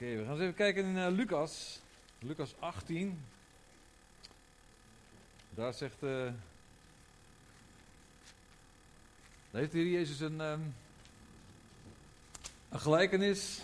[0.00, 1.80] Oké, we gaan eens even kijken in uh, Lucas.
[2.18, 3.24] Lucas 18.
[5.50, 6.02] Daar zegt.
[6.02, 6.32] Uh,
[9.50, 10.74] daar heeft hier Jezus een, um,
[12.68, 13.60] een gelijkenis.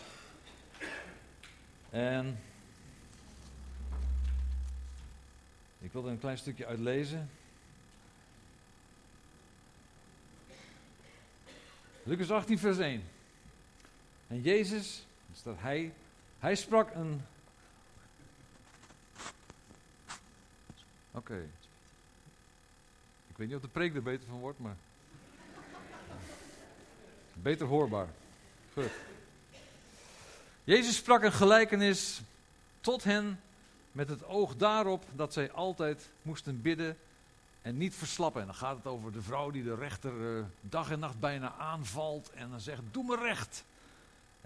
[1.90, 2.38] En.
[5.78, 7.30] Ik wil er een klein stukje uit lezen.
[12.02, 13.02] Lucas 18, vers 1.
[14.26, 15.92] En Jezus, dus dat hij
[16.38, 17.22] hij sprak een.
[21.10, 21.48] Oké.
[23.28, 24.76] Ik weet niet of de preek er beter van wordt, maar.
[27.32, 28.08] beter hoorbaar.
[28.72, 28.90] Goed.
[30.64, 32.20] Jezus sprak een gelijkenis
[32.80, 33.40] tot hen
[33.92, 36.96] met het oog daarop dat zij altijd moesten bidden
[37.62, 38.40] en niet verslappen.
[38.40, 41.52] En dan gaat het over de vrouw die de rechter uh, dag en nacht bijna
[41.52, 43.64] aanvalt en dan zegt: Doe me recht.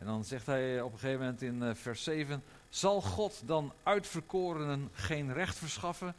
[0.00, 3.72] En dan zegt hij op een gegeven moment in eh, vers 7: Zal God dan
[3.82, 6.14] uitverkorenen geen recht verschaffen,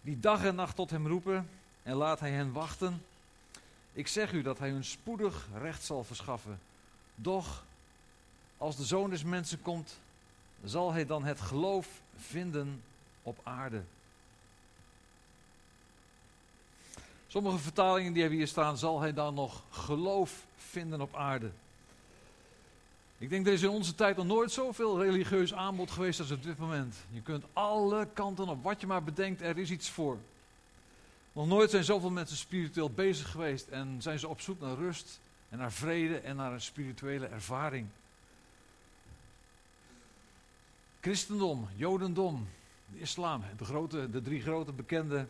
[0.00, 1.48] die dag en nacht tot hem roepen
[1.82, 3.02] en laat hij hen wachten?
[3.92, 6.60] Ik zeg u dat hij hun spoedig recht zal verschaffen.
[7.14, 7.64] Doch
[8.56, 9.98] als de zoon des mensen komt,
[10.64, 12.82] zal hij dan het geloof vinden
[13.22, 13.82] op aarde.
[17.26, 21.50] Sommige vertalingen die hebben hier staan, zal hij dan nog geloof vinden op aarde.
[23.20, 26.42] Ik denk er is in onze tijd nog nooit zoveel religieus aanbod geweest als op
[26.42, 26.96] dit moment.
[27.10, 30.18] Je kunt alle kanten op, wat je maar bedenkt, er is iets voor.
[31.32, 35.20] Nog nooit zijn zoveel mensen spiritueel bezig geweest en zijn ze op zoek naar rust
[35.48, 37.86] en naar vrede en naar een spirituele ervaring.
[41.00, 42.48] Christendom, Jodendom,
[42.92, 45.26] de islam, de, grote, de drie grote bekende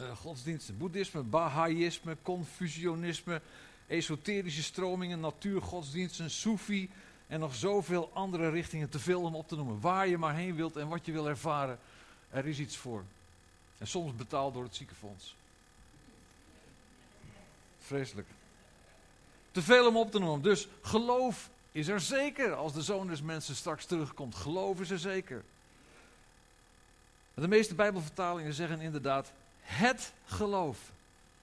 [0.00, 0.78] uh, godsdiensten.
[0.78, 3.40] Boeddhisme, Bahaïsme, Confucianisme
[3.88, 6.90] esoterische stromingen, natuurgodsdiensten, Soefi
[7.26, 9.80] en nog zoveel andere richtingen, te veel om op te noemen.
[9.80, 11.78] Waar je maar heen wilt en wat je wil ervaren,
[12.30, 13.04] er is iets voor.
[13.78, 15.36] En soms betaald door het ziekenfonds.
[17.78, 18.28] Vreselijk.
[19.50, 20.42] Te veel om op te noemen.
[20.42, 24.34] Dus geloof is er zeker als de zoon des mensen straks terugkomt.
[24.34, 25.44] Geloof is er zeker.
[27.34, 30.78] De meeste Bijbelvertalingen zeggen inderdaad het geloof.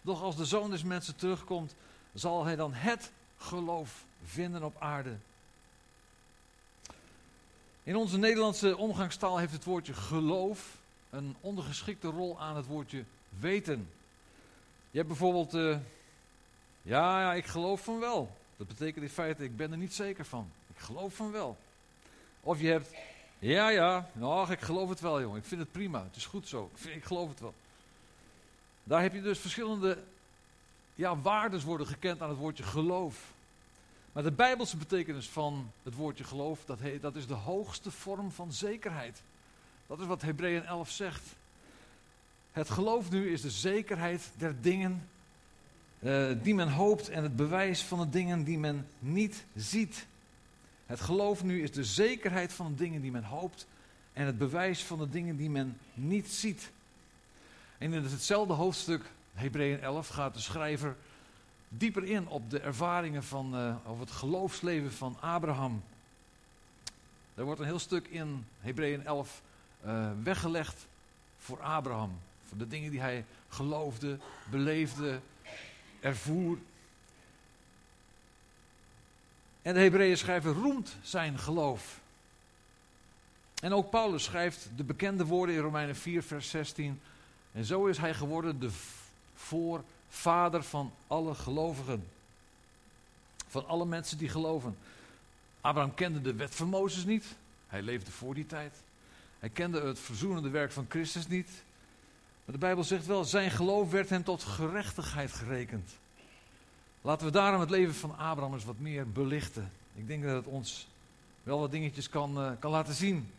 [0.01, 1.75] Doch als de zoon des mensen terugkomt,
[2.15, 5.15] zal hij dan het geloof vinden op aarde.
[7.83, 10.77] In onze Nederlandse omgangstaal heeft het woordje geloof
[11.09, 13.03] een ondergeschikte rol aan het woordje
[13.39, 13.89] weten.
[14.91, 15.77] Je hebt bijvoorbeeld, uh,
[16.81, 18.37] ja, ja, ik geloof van wel.
[18.57, 20.51] Dat betekent in feite, ik ben er niet zeker van.
[20.75, 21.57] Ik geloof van wel.
[22.41, 22.93] Of je hebt,
[23.39, 25.37] ja, ja, nou, ik geloof het wel, jongen.
[25.37, 26.03] Ik vind het prima.
[26.03, 26.71] Het is goed zo.
[26.83, 27.53] Ik geloof het wel.
[28.83, 30.03] Daar heb je dus verschillende
[30.95, 33.33] ja, waardes worden gekend aan het woordje geloof.
[34.11, 38.53] Maar de bijbelse betekenis van het woordje geloof, dat, dat is de hoogste vorm van
[38.53, 39.21] zekerheid.
[39.87, 41.23] Dat is wat Hebreeën 11 zegt.
[42.51, 45.07] Het geloof nu is de zekerheid der dingen
[45.99, 50.05] uh, die men hoopt en het bewijs van de dingen die men niet ziet.
[50.85, 53.67] Het geloof nu is de zekerheid van de dingen die men hoopt
[54.13, 56.71] en het bewijs van de dingen die men niet ziet.
[57.77, 60.95] En in hetzelfde hoofdstuk Hebreeën 11 gaat de schrijver
[61.69, 65.83] dieper in op de ervaringen van, uh, over het geloofsleven van Abraham.
[67.35, 69.41] Er wordt een heel stuk in Hebreeën 11
[69.85, 70.87] uh, eh, weggelegd
[71.37, 72.19] voor Abraham.
[72.47, 74.17] Voor de dingen die hij geloofde,
[74.49, 75.19] beleefde,
[75.99, 76.57] ervoer.
[79.61, 81.99] En de Hebreeën schrijver roemt zijn geloof.
[83.61, 87.01] En ook Paulus schrijft de bekende woorden in Romeinen 4, vers 16.
[87.51, 88.71] En zo is hij geworden de
[89.35, 92.07] voor vader van alle gelovigen.
[93.47, 94.77] Van alle mensen die geloven.
[95.61, 97.25] Abraham kende de wet van Mozes niet.
[97.67, 98.75] Hij leefde voor die tijd.
[99.39, 101.49] Hij kende het verzoenende werk van Christus niet.
[102.45, 105.91] Maar de Bijbel zegt wel, zijn geloof werd hem tot gerechtigheid gerekend.
[107.01, 109.71] Laten we daarom het leven van Abraham eens wat meer belichten.
[109.95, 110.87] Ik denk dat het ons
[111.43, 113.31] wel wat dingetjes kan, uh, kan laten zien.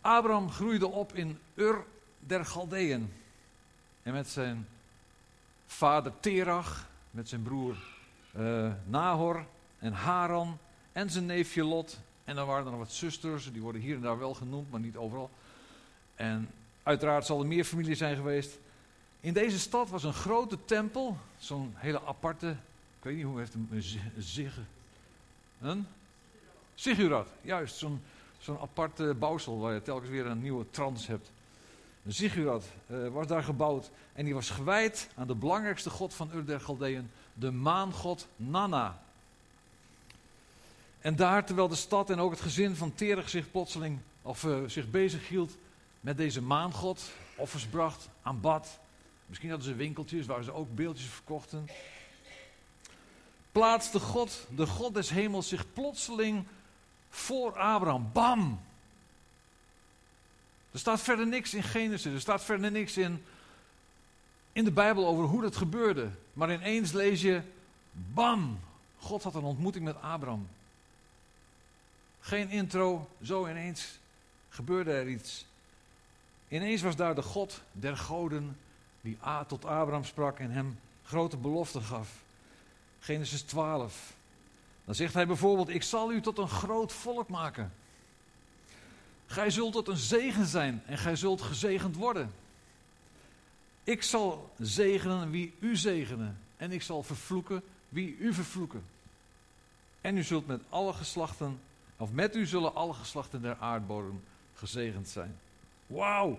[0.00, 1.84] Abraham groeide op in Ur
[2.18, 3.12] der Galdeën.
[4.02, 4.66] En met zijn
[5.70, 7.76] vader Terach met zijn broer
[8.36, 9.46] uh, Nahor
[9.78, 10.58] en Haran
[10.92, 11.98] en zijn neefje Lot.
[12.24, 14.80] En dan waren er nog wat zusters, die worden hier en daar wel genoemd, maar
[14.80, 15.30] niet overal.
[16.14, 16.50] En
[16.82, 18.58] uiteraard zal er meer familie zijn geweest.
[19.20, 22.48] In deze stad was een grote tempel, zo'n hele aparte,
[22.98, 23.82] ik weet niet hoe heeft een
[24.18, 24.60] zigge,
[25.60, 25.86] een?
[26.74, 28.02] Sigurat, juist, zo'n
[28.38, 31.30] zo'n aparte bouwsel waar je telkens weer een nieuwe trans hebt.
[32.04, 36.30] Een ziggurat uh, was daar gebouwd en die was gewijd aan de belangrijkste god van
[36.34, 39.02] Ur der Galdeën, de maangod Nana.
[41.00, 44.58] En daar, terwijl de stad en ook het gezin van Terach zich plotseling, of uh,
[44.66, 45.56] zich bezig hield
[46.00, 48.78] met deze maangod, offers bracht, aanbad.
[49.26, 51.68] Misschien hadden ze winkeltjes waar ze ook beeldjes verkochten.
[53.52, 56.44] Plaatste God, de God des hemels, zich plotseling
[57.08, 58.10] voor Abraham.
[58.12, 58.60] Bam!
[60.72, 63.24] Er staat verder niks in Genesis, er staat verder niks in,
[64.52, 66.10] in de Bijbel over hoe dat gebeurde.
[66.32, 67.42] Maar ineens lees je,
[67.92, 68.60] bam,
[68.98, 70.48] God had een ontmoeting met Abraham.
[72.20, 73.98] Geen intro, zo ineens
[74.48, 75.46] gebeurde er iets.
[76.48, 78.56] Ineens was daar de God der goden
[79.00, 82.08] die tot Abraham sprak en hem grote beloften gaf.
[83.00, 84.12] Genesis 12.
[84.84, 87.72] Dan zegt hij bijvoorbeeld: Ik zal u tot een groot volk maken.
[89.30, 92.32] Gij zult tot een zegen zijn en gij zult gezegend worden.
[93.84, 98.84] Ik zal zegenen wie u zegenen en ik zal vervloeken wie u vervloeken.
[100.00, 101.60] En u zult met alle geslachten,
[101.96, 104.22] of met u zullen alle geslachten der aardbodem
[104.54, 105.38] gezegend zijn.
[105.86, 106.38] Wauw!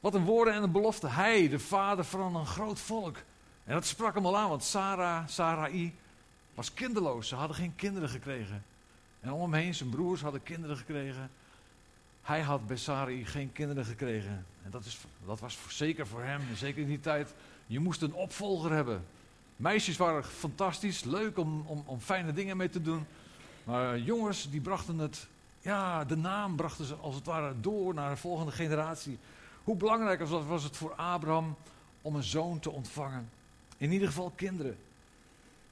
[0.00, 1.08] Wat een woorden en een belofte.
[1.08, 3.16] Hij, de vader van een groot volk.
[3.64, 5.94] En dat sprak hem al aan, want Sarah, Sarai,
[6.54, 7.28] was kinderloos.
[7.28, 8.64] Ze hadden geen kinderen gekregen.
[9.20, 11.30] En om hem heen, zijn broers hadden kinderen gekregen.
[12.22, 14.46] Hij had bij Sarai geen kinderen gekregen.
[14.62, 17.34] En dat, is, dat was zeker voor hem, zeker in die tijd,
[17.66, 19.04] je moest een opvolger hebben.
[19.56, 23.06] Meisjes waren fantastisch, leuk om, om, om fijne dingen mee te doen.
[23.64, 25.26] Maar jongens, die brachten het,
[25.60, 29.18] ja, de naam brachten ze als het ware door naar de volgende generatie.
[29.64, 31.56] Hoe belangrijk was het voor Abraham
[32.02, 33.30] om een zoon te ontvangen?
[33.76, 34.78] In ieder geval kinderen.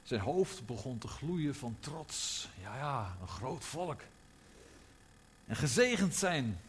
[0.02, 2.48] Zijn hoofd begon te gloeien van trots.
[2.62, 4.00] Ja, ja, een groot volk.
[5.48, 6.60] En gezegend zijn,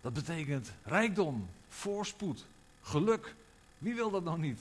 [0.00, 2.46] dat betekent rijkdom, voorspoed,
[2.82, 3.34] geluk.
[3.78, 4.58] Wie wil dat nou niet?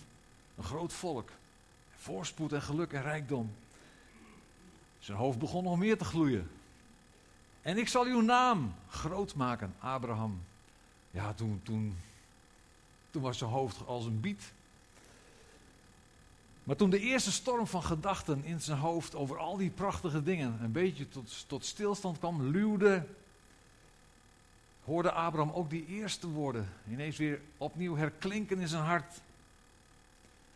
[0.57, 1.29] Een groot volk.
[1.97, 3.51] Voorspoed en geluk en rijkdom.
[4.99, 6.49] Zijn hoofd begon nog meer te gloeien.
[7.61, 10.41] En ik zal uw naam groot maken, Abraham.
[11.11, 11.97] Ja, toen, toen,
[13.09, 14.51] toen was zijn hoofd als een biet.
[16.63, 20.57] Maar toen de eerste storm van gedachten in zijn hoofd over al die prachtige dingen
[20.61, 23.05] een beetje tot, tot stilstand kwam, luwde,
[24.87, 29.21] hoorde Abraham ook die eerste woorden ineens weer opnieuw herklinken in zijn hart.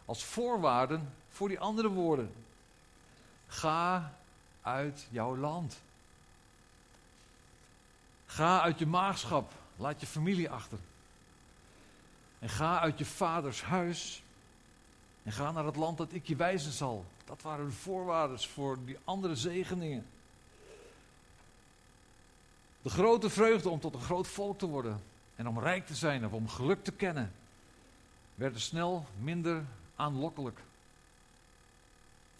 [0.05, 2.33] Als voorwaarden voor die andere woorden.
[3.47, 4.13] Ga
[4.61, 5.81] uit jouw land.
[8.25, 9.51] Ga uit je maagschap.
[9.75, 10.77] Laat je familie achter.
[12.39, 14.23] En ga uit je vaders huis.
[15.23, 17.05] En ga naar het land dat ik je wijzen zal.
[17.25, 20.05] Dat waren de voorwaarden voor die andere zegeningen.
[22.81, 25.01] De grote vreugde om tot een groot volk te worden
[25.35, 27.33] en om rijk te zijn of om geluk te kennen,
[28.35, 29.63] werden snel minder
[29.95, 30.59] aanlokkelijk.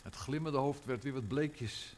[0.04, 1.96] Het glimmende hoofd werd weer wat bleekjes.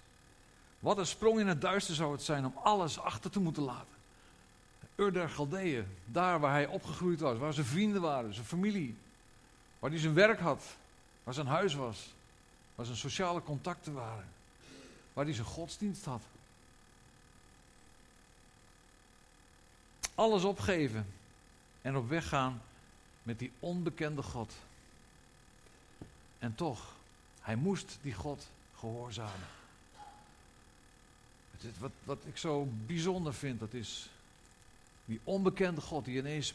[0.80, 3.94] Wat een sprong in het duister zou het zijn om alles achter te moeten laten.
[4.96, 8.98] Ur der Galdeeën, daar waar hij opgegroeid was, waar zijn vrienden waren, zijn familie,
[9.80, 10.64] waar hij zijn werk had,
[11.24, 12.14] waar zijn huis was,
[12.76, 14.28] waar zijn sociale contacten waren,
[15.14, 16.24] waar hij zijn godsdienst had.
[20.16, 21.06] Alles opgeven
[21.82, 22.62] en op weg gaan
[23.24, 24.54] met die onbekende God.
[26.40, 26.96] En toch,
[27.42, 29.48] hij moest die God gehoorzamen.
[31.78, 34.10] Wat, wat ik zo bijzonder vind, dat is
[35.06, 36.54] die onbekende God die ineens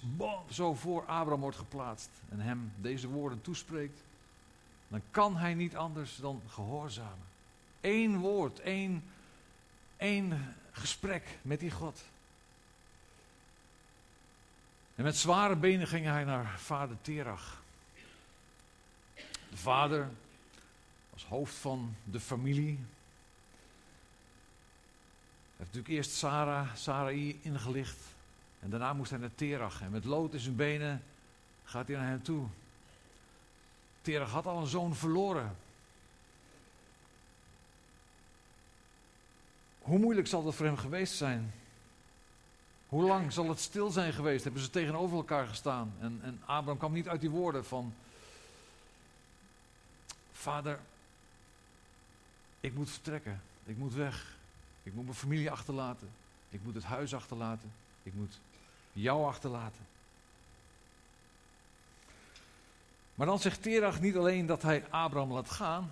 [0.50, 4.00] zo voor Abraham wordt geplaatst en hem deze woorden toespreekt,
[4.88, 7.26] dan kan hij niet anders dan gehoorzamen.
[7.80, 9.04] Eén woord, één,
[9.96, 12.02] één gesprek met die God.
[14.98, 17.62] En met zware benen ging hij naar vader Terach.
[19.50, 20.08] De vader
[21.12, 22.76] als hoofd van de familie.
[22.76, 22.86] Hij
[25.56, 27.98] heeft natuurlijk eerst Sarah, Sarai ingelicht.
[28.60, 29.82] En daarna moest hij naar Terach.
[29.82, 31.02] En met lood in zijn benen
[31.64, 32.46] gaat hij naar hem toe.
[34.00, 35.56] Terach had al een zoon verloren.
[39.78, 41.52] Hoe moeilijk zal dat voor hem geweest zijn?
[42.88, 44.44] Hoe lang zal het stil zijn geweest?
[44.44, 45.94] Hebben ze tegenover elkaar gestaan?
[46.00, 47.94] En, en Abraham kwam niet uit die woorden van:
[50.32, 50.80] Vader,
[52.60, 53.42] ik moet vertrekken.
[53.64, 54.36] Ik moet weg.
[54.82, 56.08] Ik moet mijn familie achterlaten.
[56.48, 57.72] Ik moet het huis achterlaten.
[58.02, 58.38] Ik moet
[58.92, 59.86] jou achterlaten.
[63.14, 65.90] Maar dan zegt Terach niet alleen dat hij Abraham laat gaan,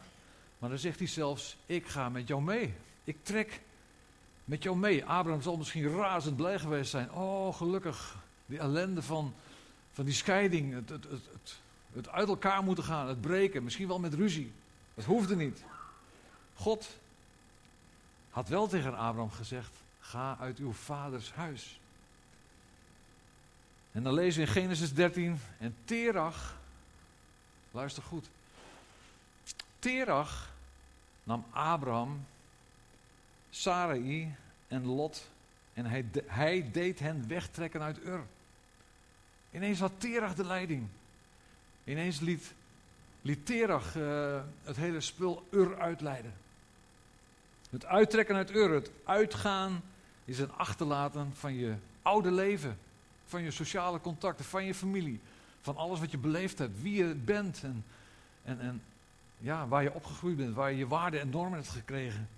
[0.59, 2.75] maar dan zegt hij zelfs: Ik ga met jou mee.
[3.05, 3.61] Ik trek
[4.47, 5.05] met jou mee.
[5.05, 7.13] Abraham zal misschien razend blij geweest zijn.
[7.13, 8.17] Oh, gelukkig.
[8.47, 9.35] Die ellende van,
[9.93, 10.75] van die scheiding.
[10.75, 11.59] Het, het, het,
[11.93, 13.09] het, uit elkaar moeten gaan.
[13.09, 13.65] Het breken.
[13.65, 14.53] Misschien wel met ruzie.
[14.95, 15.65] Dat hoefde niet.
[16.55, 16.89] God
[18.31, 21.81] had wel tegen Abraham gezegd: Ga uit uw vaders huis.
[23.93, 26.57] En dan lezen we in Genesis 13: En Terach,
[27.71, 28.29] luister goed.
[29.79, 30.51] Terach
[31.23, 32.27] nam Abraham,
[33.57, 34.35] Sarai
[34.69, 35.31] en Lot
[35.73, 38.27] en hij, hij deed hen wegtrekken uit Ur.
[39.51, 40.87] Ineens had Terach de leiding.
[41.85, 42.55] Ineens liet,
[43.23, 46.35] liet Terach uh, het hele spul Ur uitleiden.
[47.71, 49.83] Het uittrekken uit Ur, het uitgaan,
[50.25, 52.79] is het achterlaten van je oude leven.
[53.27, 55.21] Van je sociale contacten, van je familie.
[55.61, 57.85] Van alles wat je beleefd hebt, wie je bent en,
[58.45, 58.83] en, en
[59.39, 62.29] ja, waar je opgegroeid bent, waar je je waarden en normen hebt gekregen.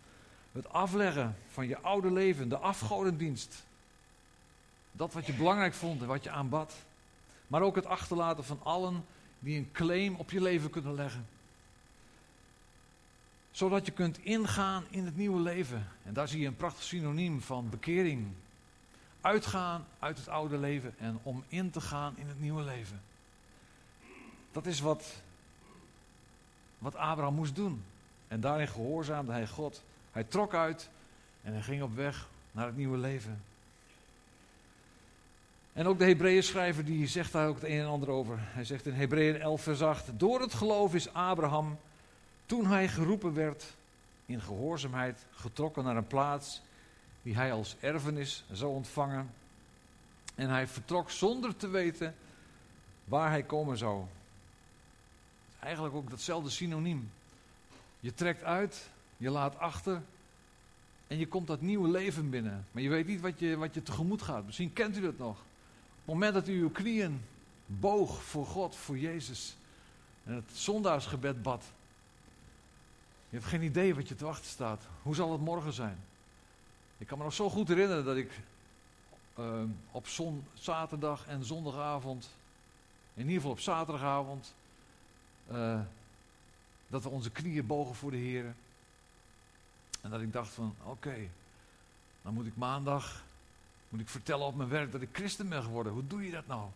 [0.59, 3.65] Het afleggen van je oude leven, de afgodendienst.
[4.93, 6.75] Dat wat je belangrijk vond en wat je aanbad.
[7.47, 9.05] Maar ook het achterlaten van allen
[9.38, 11.27] die een claim op je leven kunnen leggen.
[13.50, 15.88] Zodat je kunt ingaan in het nieuwe leven.
[16.05, 18.27] En daar zie je een prachtig synoniem van bekering.
[19.21, 23.03] Uitgaan uit het oude leven en om in te gaan in het nieuwe leven.
[24.53, 25.23] Dat is wat,
[26.79, 27.85] wat Abraham moest doen.
[28.29, 29.83] En daarin gehoorzaamde hij God.
[30.19, 30.89] Hij trok uit
[31.43, 33.43] en hij ging op weg naar het nieuwe leven.
[35.73, 38.39] En ook de Hebreeën schrijver die zegt daar ook het een en ander over.
[38.41, 40.05] Hij zegt in Hebreeën 11 vers 8.
[40.19, 41.79] Door het geloof is Abraham,
[42.47, 43.75] toen hij geroepen werd,
[44.27, 46.63] in gehoorzaamheid getrokken naar een plaats
[47.23, 49.31] die hij als erfenis zou ontvangen.
[50.35, 52.15] En hij vertrok zonder te weten
[53.05, 54.05] waar hij komen zou.
[55.61, 57.11] Eigenlijk ook datzelfde synoniem.
[58.01, 60.03] Je trekt uit, je laat achter
[61.07, 62.67] en je komt dat nieuwe leven binnen.
[62.71, 64.45] Maar je weet niet wat je, wat je tegemoet gaat.
[64.45, 65.39] Misschien kent u dat nog.
[65.39, 67.25] Op het moment dat u uw knieën
[67.67, 69.57] boog voor God, voor Jezus.
[70.25, 71.65] En het zondaarsgebed bad.
[73.29, 74.83] Je hebt geen idee wat je te wachten staat.
[75.03, 75.99] Hoe zal het morgen zijn?
[76.99, 78.41] Ik kan me nog zo goed herinneren dat ik
[79.39, 80.07] uh, op
[80.55, 82.31] zaterdag en zondagavond,
[83.15, 84.55] in ieder geval op zaterdagavond,
[85.53, 85.81] uh,
[86.87, 88.55] dat we onze knieën bogen voor de Heer.
[90.00, 91.17] En dat ik dacht van, oké,
[92.23, 93.25] dan moet ik maandag,
[93.88, 95.93] moet ik vertellen op mijn werk dat ik christen ben geworden.
[95.93, 96.69] Hoe doe je dat nou?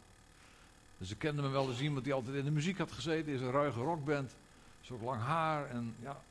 [0.98, 3.40] Dus ik kende me wel eens iemand die altijd in de muziek had gezeten, is
[3.40, 4.34] een ruige rockband,
[4.80, 6.22] zo lang haar en ja.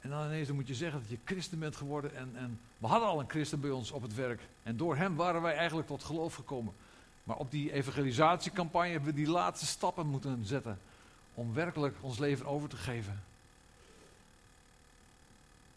[0.00, 2.16] En dan ineens moet je zeggen dat je christen bent geworden.
[2.16, 4.40] En, en we hadden al een christen bij ons op het werk.
[4.62, 6.74] En door hem waren wij eigenlijk tot geloof gekomen.
[7.24, 10.78] Maar op die evangelisatiecampagne hebben we die laatste stappen moeten zetten.
[11.34, 13.22] Om werkelijk ons leven over te geven.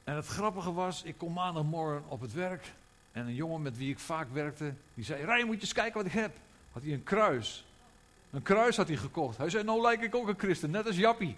[0.05, 2.73] En het grappige was, ik kom maandagmorgen op het werk.
[3.11, 5.93] En een jongen met wie ik vaak werkte, die zei: Rij, moet je eens kijken
[5.93, 6.35] wat ik heb.
[6.71, 7.65] Had hij een kruis.
[8.31, 9.37] Een kruis had hij gekocht.
[9.37, 11.35] Hij zei: Nou lijk ik ook een christen, net als Jappie.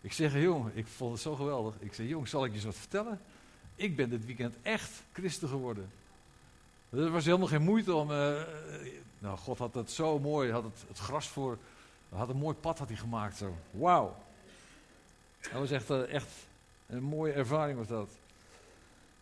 [0.00, 1.74] Ik zeg: Jongen, ik vond het zo geweldig.
[1.78, 3.20] Ik zei: Jong, zal ik je eens wat vertellen?
[3.74, 5.90] Ik ben dit weekend echt christen geworden.
[6.90, 8.10] Er was helemaal geen moeite om.
[8.10, 8.42] Uh,
[9.18, 10.50] nou, God had het zo mooi.
[10.50, 11.58] Had het, het gras voor.
[12.08, 13.56] Had een mooi pad had hij gemaakt zo.
[13.70, 14.16] Wauw.
[15.40, 16.28] Dat was echt, uh, echt
[16.90, 18.10] een mooie ervaring was dat.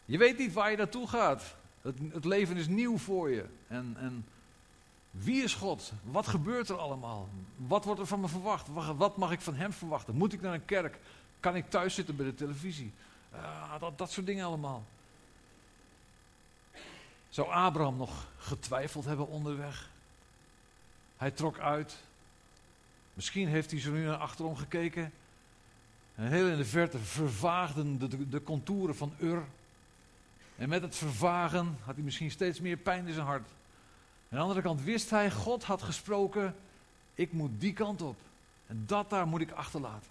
[0.05, 1.57] Je weet niet waar je naartoe gaat.
[1.83, 3.45] Het, het leven is nieuw voor je.
[3.67, 4.27] En, en
[5.11, 5.93] wie is God?
[6.03, 7.29] Wat gebeurt er allemaal?
[7.57, 8.69] Wat wordt er van me verwacht?
[8.97, 10.15] Wat mag ik van hem verwachten?
[10.15, 10.99] Moet ik naar een kerk?
[11.41, 12.93] Kan ik thuis zitten bij de televisie?
[13.35, 14.85] Uh, dat, dat soort dingen allemaal.
[17.29, 19.91] Zou Abraham nog getwijfeld hebben onderweg?
[21.17, 21.97] Hij trok uit.
[23.15, 25.13] Misschien heeft hij zo nu naar achterom gekeken.
[26.19, 29.45] En heel in de verte vervaagden de, de, contouren van Ur.
[30.57, 33.49] En met het vervagen had hij misschien steeds meer pijn in zijn hart.
[33.49, 36.55] Aan de andere kant wist hij, God had gesproken,
[37.15, 38.17] ik moet die kant op.
[38.67, 40.11] En dat daar moet ik achterlaten.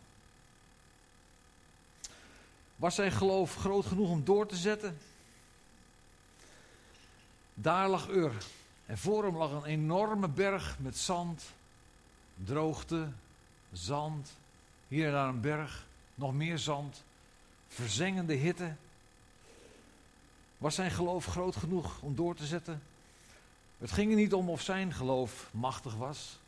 [2.76, 4.98] Was zijn geloof groot genoeg om door te zetten?
[7.54, 8.32] Daar lag Ur.
[8.86, 11.44] En voor hem lag een enorme berg met zand,
[12.44, 13.08] droogte,
[13.72, 14.38] zand.
[14.88, 15.87] Hier en daar een berg
[16.18, 17.04] nog meer zand,
[17.68, 18.76] verzengende hitte.
[20.58, 22.82] Was zijn geloof groot genoeg om door te zetten?
[23.78, 26.40] Het ging er niet om of zijn geloof machtig was,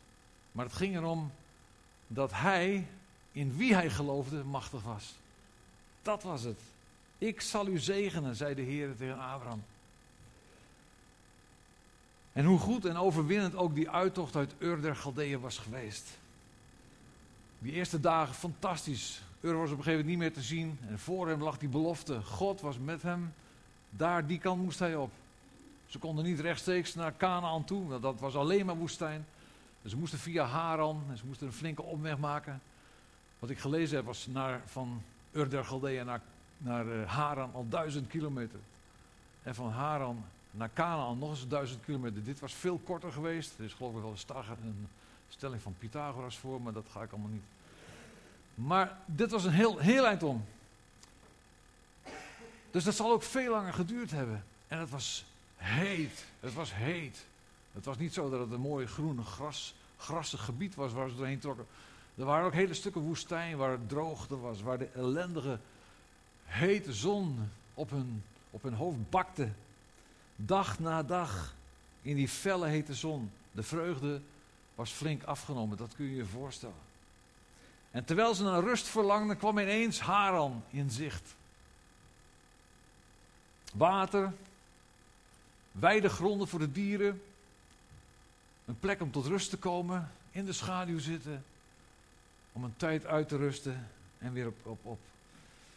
[0.52, 1.32] maar het ging erom
[2.08, 2.88] dat hij,
[3.32, 5.14] in wie hij geloofde, machtig was.
[6.02, 6.60] Dat was het.
[7.18, 9.64] Ik zal u zegenen, zei de Heer tegen Abraham.
[12.34, 16.19] En hoe goed en overwinnend ook die uittocht uit Ur der Galdeeën was geweest.
[17.60, 19.22] Die eerste dagen fantastisch.
[19.42, 20.80] Ur was op een gegeven moment niet meer te zien.
[20.90, 22.22] En voor hem lag die belofte.
[22.22, 23.34] God was met hem.
[23.90, 25.12] Daar, die kant moest hij op.
[25.86, 27.88] Ze konden niet rechtstreeks naar Canaan toe.
[27.88, 29.26] Want dat was alleen maar woestijn.
[29.82, 31.04] Dus ze moesten via Haran.
[31.10, 32.62] En ze moesten een flinke omweg maken.
[33.40, 35.02] Wat ik gelezen heb was naar, van
[35.32, 36.22] Ur der Galdeeën naar
[36.60, 38.60] naar uh, Haran al duizend kilometer.
[39.44, 42.24] En van Haran naar Canaan nog eens duizend kilometer.
[42.24, 43.58] Dit was veel korter geweest.
[43.58, 44.18] Er is geloof ik wel een
[45.30, 47.44] stelling van Pythagoras voor, maar dat ga ik allemaal niet.
[48.56, 50.46] Maar dit was een heel, heel eind om.
[52.72, 54.44] Dus dat zal ook veel langer geduurd hebben.
[54.68, 56.26] En het was heet.
[56.40, 57.26] Het was heet.
[57.72, 61.16] Het was niet zo dat het een mooi groen gras, grassig gebied was waar ze
[61.16, 61.66] doorheen trokken.
[62.16, 65.60] Er waren ook hele stukken woestijn waar het droogte was, waar de ellendige
[66.46, 69.50] hete zon op hun, op hun hoofd bakte.
[70.36, 71.54] Dag na dag
[72.02, 73.32] in die felle hete zon.
[73.52, 74.22] De vreugde
[74.80, 76.82] was flink afgenomen, dat kun je je voorstellen.
[77.92, 81.36] En terwijl ze naar rust verlangden, kwam ineens Haran in zicht.
[83.74, 84.34] Water,
[85.72, 87.22] weidegronden voor de dieren,
[88.66, 91.44] een plek om tot rust te komen, in de schaduw zitten,
[92.52, 95.00] om een tijd uit te rusten en weer op, op, op,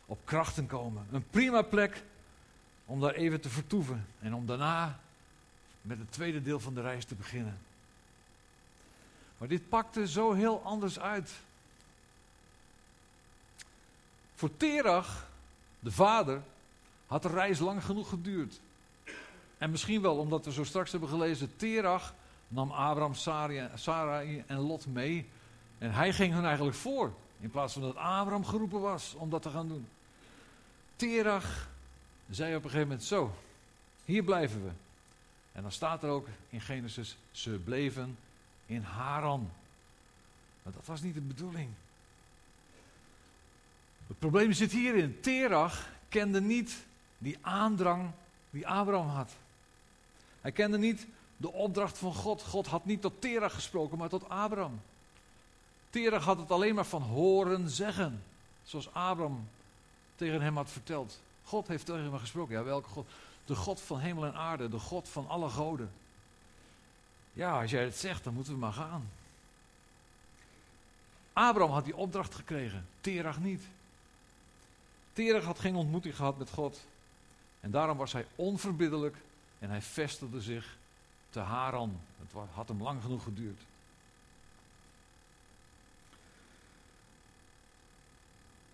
[0.07, 1.07] op krachten komen.
[1.11, 2.03] Een prima plek
[2.87, 5.01] om daar even te vertoeven en om daarna
[5.81, 7.59] met het tweede deel van de reis te beginnen.
[9.43, 11.33] Maar dit pakte zo heel anders uit.
[14.35, 15.29] Voor Terach,
[15.79, 16.43] de vader,
[17.07, 18.61] had de reis lang genoeg geduurd.
[19.59, 22.15] En misschien wel omdat we zo straks hebben gelezen, Terach
[22.49, 23.15] nam Abraham,
[23.75, 25.29] Sarai en Lot mee.
[25.79, 27.13] En hij ging hun eigenlijk voor.
[27.41, 29.89] In plaats van dat Abraham geroepen was om dat te gaan doen.
[30.97, 31.69] Terach
[32.31, 33.35] zei op een gegeven moment zo,
[34.05, 34.71] hier blijven we.
[35.53, 38.17] En dan staat er ook in Genesis, ze bleven
[38.73, 39.51] in Haran.
[40.63, 41.69] Maar dat was niet de bedoeling.
[44.07, 45.21] Het probleem zit hierin.
[45.21, 46.85] Terach kende niet
[47.19, 48.11] die aandrang
[48.51, 49.33] die Abraham had.
[50.41, 52.43] Hij kende niet de opdracht van God.
[52.43, 54.81] God had niet tot Terach gesproken, maar tot Abraham.
[55.91, 58.23] Terach had het alleen maar van horen zeggen.
[58.63, 59.49] Zoals Abraham
[60.17, 61.21] tegen hem had verteld.
[61.45, 62.55] God heeft tegen hem gesproken.
[62.55, 63.09] Ja, welke God?
[63.45, 65.91] De God van hemel en aarde, de God van alle goden.
[67.33, 69.11] Ja, als jij het zegt, dan moeten we maar gaan.
[71.33, 73.63] Abraham had die opdracht gekregen, Terach niet.
[75.13, 76.87] Terach had geen ontmoeting gehad met God.
[77.61, 79.17] En daarom was hij onverbiddelijk
[79.59, 80.77] en hij vestigde zich
[81.31, 82.01] te Haran.
[82.19, 83.61] Het had hem lang genoeg geduurd.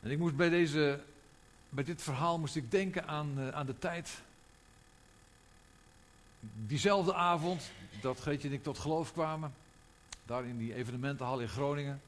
[0.00, 1.00] En ik moest bij, deze,
[1.68, 4.22] bij dit verhaal moest ik denken aan, uh, aan de tijd.
[6.40, 9.54] Diezelfde avond dat Geetje en ik tot geloof kwamen.
[10.26, 12.00] Daar in die evenementenhal in Groningen.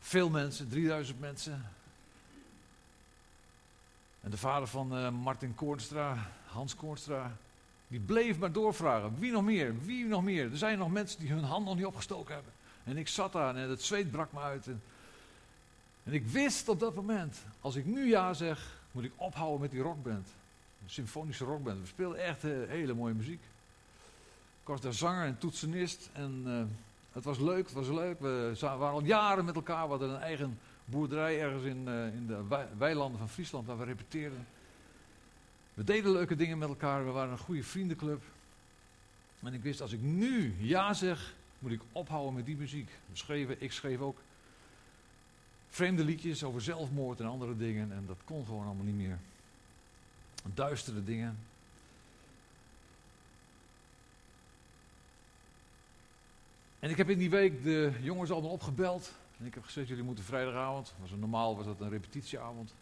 [0.00, 1.70] Veel mensen, 3000 mensen.
[4.20, 7.36] En de vader van uh, Martin Koornstra, Hans Koornstra,
[7.88, 9.18] die bleef maar doorvragen.
[9.18, 9.74] Wie nog meer?
[9.84, 10.50] Wie nog meer?
[10.50, 12.52] Er zijn nog mensen die hun hand nog niet opgestoken hebben.
[12.84, 14.66] En ik zat daar en het zweet brak me uit.
[14.66, 14.82] En,
[16.04, 19.80] ik wist op dat moment, als ik nu ja zeg, moet ik ophouden met die
[19.80, 20.28] rockband.
[20.82, 21.80] Een symfonische rockband.
[21.80, 23.42] We speelden echt uh, hele mooie muziek.
[24.70, 26.10] Was daar zanger en toetsenist.
[26.12, 26.62] En uh,
[27.12, 28.20] het was leuk, het was leuk.
[28.20, 29.82] We waren al jaren met elkaar.
[29.82, 33.84] We hadden een eigen boerderij ergens in, uh, in de weilanden van Friesland waar we
[33.84, 34.46] repeteerden.
[35.74, 37.04] We deden leuke dingen met elkaar.
[37.04, 38.22] We waren een goede vriendenclub.
[39.42, 42.90] En ik wist, als ik nu ja zeg, moet ik ophouden met die muziek.
[43.26, 44.18] We ik schreef ook
[45.68, 47.92] vreemde liedjes over zelfmoord en andere dingen.
[47.92, 49.18] En dat kon gewoon allemaal niet meer.
[50.54, 51.38] Duistere dingen.
[56.80, 59.12] En ik heb in die week de jongens allemaal opgebeld.
[59.38, 62.74] En ik heb gezegd, jullie moeten vrijdagavond, was normaal was dat een repetitieavond.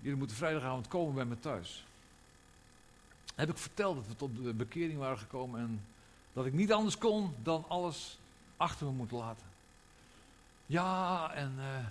[0.00, 1.86] Jullie moeten vrijdagavond komen bij me thuis.
[3.34, 5.84] Heb ik verteld dat we tot de bekering waren gekomen en
[6.32, 8.18] dat ik niet anders kon dan alles
[8.56, 9.46] achter me moeten laten.
[10.66, 11.86] Ja, en uh,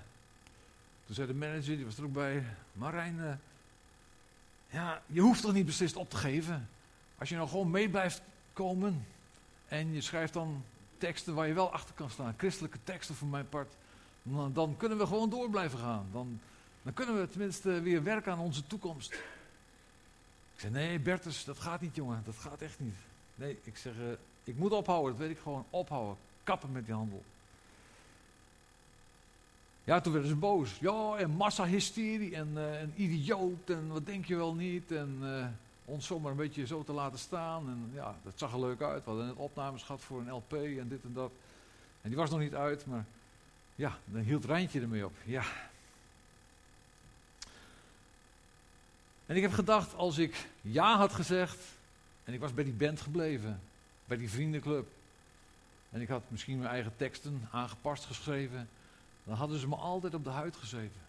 [1.05, 3.33] toen zei de manager, die was er ook bij, Marijn, uh,
[4.69, 6.69] ja, je hoeft toch niet beslist op te geven.
[7.17, 8.21] Als je nou gewoon mee blijft
[8.53, 9.05] komen
[9.67, 10.63] en je schrijft dan
[10.99, 13.73] teksten waar je wel achter kan staan, christelijke teksten voor mijn part,
[14.53, 16.07] dan, kunnen we gewoon door blijven gaan.
[16.11, 16.39] Dan,
[16.81, 19.13] dan kunnen we tenminste weer werken aan onze toekomst.
[20.53, 22.95] Ik zei, nee Bertus, dat gaat niet jongen, dat gaat echt niet.
[23.35, 24.11] Nee, ik zeg, uh,
[24.43, 26.17] ik moet ophouden, dat weet ik gewoon, ophouden.
[26.43, 27.23] Kappen met die handel.
[29.83, 30.77] Ja, toen werden ze boos.
[30.79, 34.91] Ja, en massahysterie en uh, een idioot en wat denk je wel niet.
[34.91, 35.45] En uh,
[35.89, 37.67] ons zomaar een beetje zo te laten staan.
[37.69, 39.03] En ja, dat zag er leuk uit.
[39.03, 41.31] We hadden net opnames gehad voor een LP en dit en dat.
[42.01, 43.05] En die was nog niet uit, maar
[43.75, 45.15] ja, dan hield Rijntje ermee op.
[45.25, 45.43] Ja.
[49.25, 51.59] En ik heb gedacht, als ik ja had gezegd
[52.23, 53.61] en ik was bij die band gebleven,
[54.05, 54.87] bij die vriendenclub.
[55.89, 58.69] En ik had misschien mijn eigen teksten aangepast geschreven,
[59.23, 61.01] dan hadden ze me altijd op de huid gezeten.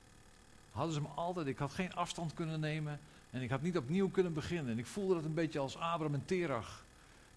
[0.72, 1.46] Hadden ze me altijd.
[1.46, 3.00] Ik had geen afstand kunnen nemen.
[3.30, 4.72] En ik had niet opnieuw kunnen beginnen.
[4.72, 6.85] En ik voelde dat een beetje als Abraham en Terach.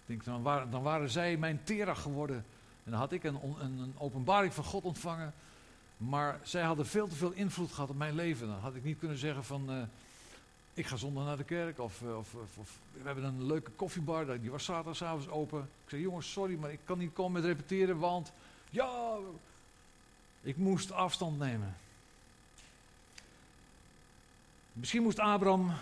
[0.06, 2.36] Denk, dan waren, dan waren zij mijn Terach geworden.
[2.84, 5.34] En dan had ik een, een, een openbaring van God ontvangen.
[5.96, 8.46] Maar zij hadden veel te veel invloed gehad op mijn leven.
[8.46, 9.82] Dan had ik niet kunnen zeggen van, uh,
[10.74, 11.78] ik ga zondag naar de kerk.
[11.78, 15.60] Of, uh, of, of, of, we hebben een leuke koffiebar, die was zaterdagavond open.
[15.60, 18.32] Ik zei, jongens, sorry, maar ik kan niet komen met repeteren, want
[18.70, 19.16] ja,
[20.40, 21.74] ik moest afstand nemen.
[24.74, 25.72] Misschien moest Abraham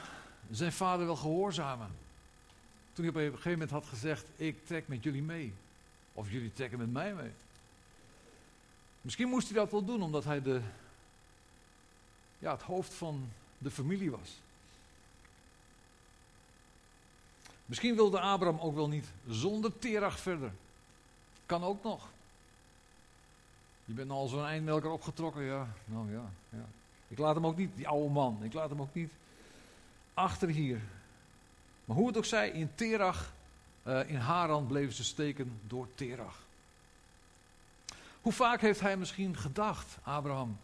[0.51, 1.91] zijn vader wel gehoorzamen.
[2.93, 5.53] Toen hij op een gegeven moment had gezegd: Ik trek met jullie mee.
[6.13, 7.31] Of jullie trekken met mij mee.
[9.01, 10.61] Misschien moest hij dat wel doen omdat hij de,
[12.39, 13.29] ja, het hoofd van
[13.59, 14.41] de familie was.
[17.67, 20.53] Misschien wilde Abraham ook wel niet zonder Terach verder.
[21.47, 22.09] Kan ook nog.
[23.85, 25.69] Je bent al zo'n eind met elkaar opgetrokken, ja.
[25.85, 26.67] Nou ja, ja.
[27.13, 29.13] Ik laat hem ook niet, die oude man, ik laat hem ook niet
[30.15, 30.81] achter hier.
[31.85, 33.33] Maar hoe het ook zij, in Terach,
[33.87, 36.43] uh, in Haran bleven ze steken door Terach.
[38.21, 40.59] Hoe vaak heeft hij misschien gedacht, Abraham,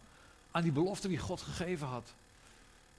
[0.51, 2.13] aan die belofte die God gegeven had?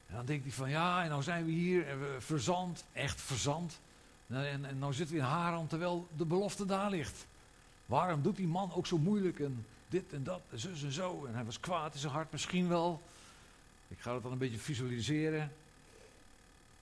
[0.07, 3.21] En dan denkt hij van ja, en nou zijn we hier en we verzand, echt
[3.21, 3.81] verzand.
[4.27, 7.27] En, en, en nou zitten we in Haran terwijl de belofte daar ligt.
[7.87, 11.25] Waarom doet die man ook zo moeilijk en dit en dat en zus en zo?
[11.27, 13.03] En hij was kwaad in zijn hart misschien wel.
[13.91, 15.53] Ik ga het dan een beetje visualiseren.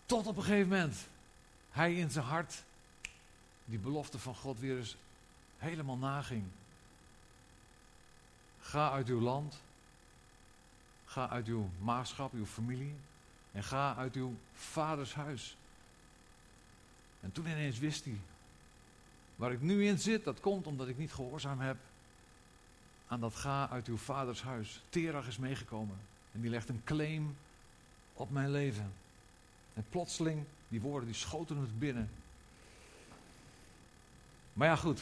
[0.07, 1.09] Tot op een gegeven moment
[1.71, 2.65] hij in zijn hart
[3.65, 4.97] die belofte van God weer eens
[5.59, 6.45] helemaal naging.
[8.61, 9.61] Ga uit uw land.
[11.05, 12.95] Ga uit uw maagschap, uw familie.
[13.53, 15.57] En ga uit uw vaders huis.
[17.21, 18.21] En toen ineens wist hij.
[19.37, 21.77] Waar ik nu in zit, dat komt omdat ik niet gehoorzaam heb
[23.07, 24.83] aan dat ga uit uw vaders huis.
[24.89, 25.99] Terach is meegekomen.
[26.39, 27.37] En die legt een claim
[28.15, 28.93] op mijn leven.
[29.75, 32.11] En plotseling, die woorden die schoten het binnen.
[34.53, 35.01] Maar ja, goed.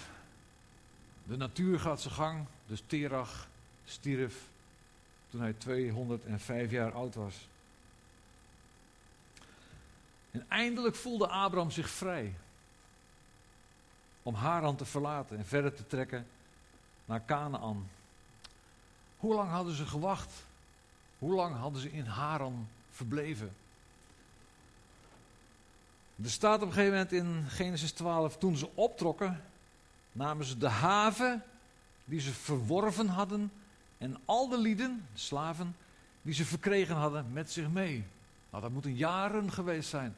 [1.25, 2.45] De natuur gaat zijn gang.
[2.67, 3.49] Dus Terach
[3.85, 4.49] stierf
[5.31, 7.49] toen hij 205 jaar oud was.
[10.31, 12.35] En eindelijk voelde Abraham zich vrij
[14.23, 16.27] om Haran te verlaten en verder te trekken
[17.05, 17.91] naar Canaan.
[19.17, 20.46] Hoe lang hadden ze gewacht?
[21.19, 23.55] Hoe lang hadden ze in Haran verbleven?
[26.23, 29.43] Er staat op een gegeven moment in Genesis 12, toen ze optrokken,
[30.13, 31.43] namen ze de haven
[32.05, 33.53] die ze verworven hadden
[33.99, 35.77] en al de lieden, slaven,
[36.23, 38.05] die ze verkregen hadden met zich mee.
[38.51, 40.17] Nou, dat moeten jaren geweest zijn.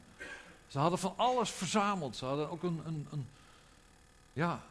[0.66, 2.16] Ze hadden van alles verzameld.
[2.16, 3.26] Ze hadden ook een, een, een
[4.32, 4.62] ja,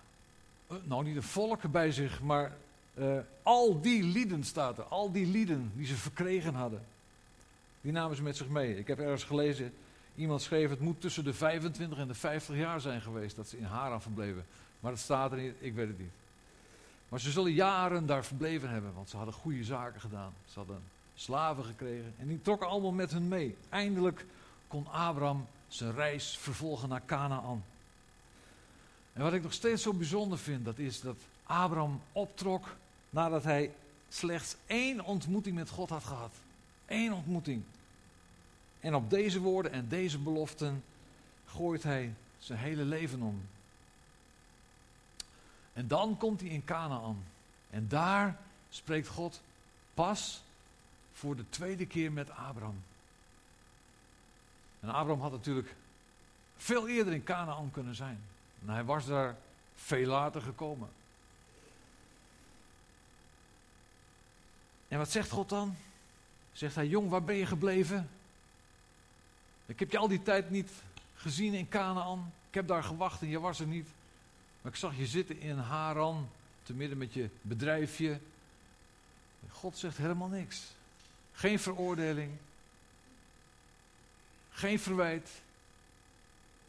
[0.83, 2.55] nou niet een volk bij zich, maar
[2.99, 4.83] uh, al die lieden staat er.
[4.83, 6.85] Al die lieden die ze verkregen hadden.
[7.81, 8.77] Die namen ze met zich mee.
[8.77, 9.73] Ik heb ergens gelezen,
[10.15, 13.57] iemand schreef het moet tussen de 25 en de 50 jaar zijn geweest dat ze
[13.57, 14.45] in Haran verbleven.
[14.79, 16.11] Maar dat staat er niet, ik weet het niet.
[17.09, 20.33] Maar ze zullen jaren daar verbleven hebben, want ze hadden goede zaken gedaan.
[20.45, 20.81] Ze hadden
[21.15, 23.55] slaven gekregen en die trokken allemaal met hun mee.
[23.69, 24.25] Eindelijk
[24.67, 27.63] kon Abraham zijn reis vervolgen naar Canaan.
[29.13, 32.75] En wat ik nog steeds zo bijzonder vind, dat is dat Abraham optrok
[33.09, 33.73] nadat hij
[34.09, 36.33] slechts één ontmoeting met God had gehad.
[36.85, 37.63] Eén ontmoeting.
[38.79, 40.83] En op deze woorden en deze beloften
[41.45, 43.41] gooit hij zijn hele leven om.
[45.73, 47.23] En dan komt hij in Canaan.
[47.69, 48.39] En daar
[48.69, 49.41] spreekt God
[49.93, 50.43] pas
[51.13, 52.83] voor de tweede keer met Abraham.
[54.79, 55.75] En Abraham had natuurlijk
[56.57, 58.19] veel eerder in Canaan kunnen zijn.
[58.61, 59.35] En hij was daar
[59.75, 60.89] veel later gekomen.
[64.87, 65.75] En wat zegt God dan?
[66.51, 68.09] Zegt hij, jong, waar ben je gebleven?
[69.65, 70.71] Ik heb je al die tijd niet
[71.15, 72.33] gezien in Canaan.
[72.47, 73.87] Ik heb daar gewacht en je was er niet.
[74.61, 76.29] Maar ik zag je zitten in Haran,
[76.63, 78.19] te midden met je bedrijfje.
[79.49, 80.63] God zegt helemaal niks.
[81.33, 82.31] Geen veroordeling.
[84.49, 85.29] Geen verwijt.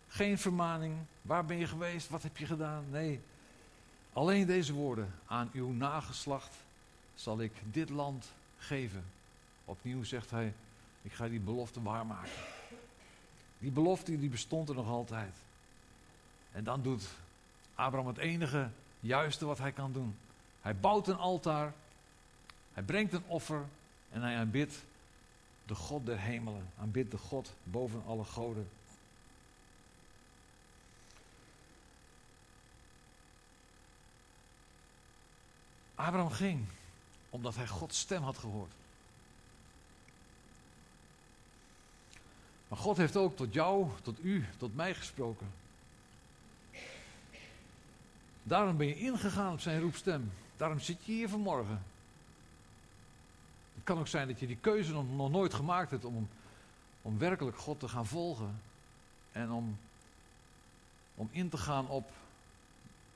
[0.08, 0.96] Geen vermaning.
[1.22, 2.08] Waar ben je geweest?
[2.08, 2.84] Wat heb je gedaan?
[2.90, 3.20] Nee.
[4.12, 5.14] Alleen deze woorden.
[5.26, 6.54] Aan uw nageslacht
[7.18, 9.04] zal ik dit land geven.
[9.64, 10.54] Opnieuw zegt hij,
[11.02, 12.30] ik ga die belofte waarmaken.
[13.58, 15.34] Die belofte die bestond er nog altijd.
[16.52, 17.08] En dan doet
[17.74, 20.16] Abraham het enige juiste wat hij kan doen.
[20.60, 21.72] Hij bouwt een altaar,
[22.72, 23.64] hij brengt een offer
[24.10, 24.84] en hij aanbidt
[25.66, 26.70] de God der hemelen.
[26.80, 28.68] Aanbidt de God boven alle goden.
[35.94, 36.66] Abraham ging
[37.38, 38.72] omdat hij Gods stem had gehoord.
[42.68, 45.46] Maar God heeft ook tot jou, tot u, tot mij gesproken.
[48.42, 50.32] Daarom ben je ingegaan op zijn roepstem.
[50.56, 51.82] Daarom zit je hier vanmorgen.
[53.74, 56.28] Het kan ook zijn dat je die keuze nog, nooit gemaakt hebt om,
[57.02, 58.60] om werkelijk God te gaan volgen.
[59.32, 59.78] En om,
[61.14, 62.10] om in te gaan op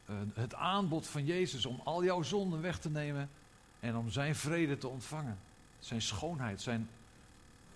[0.06, 3.30] uh, het aanbod van Jezus om al jouw zonden weg te nemen
[3.82, 5.38] en om zijn vrede te ontvangen.
[5.80, 6.88] Zijn schoonheid, zijn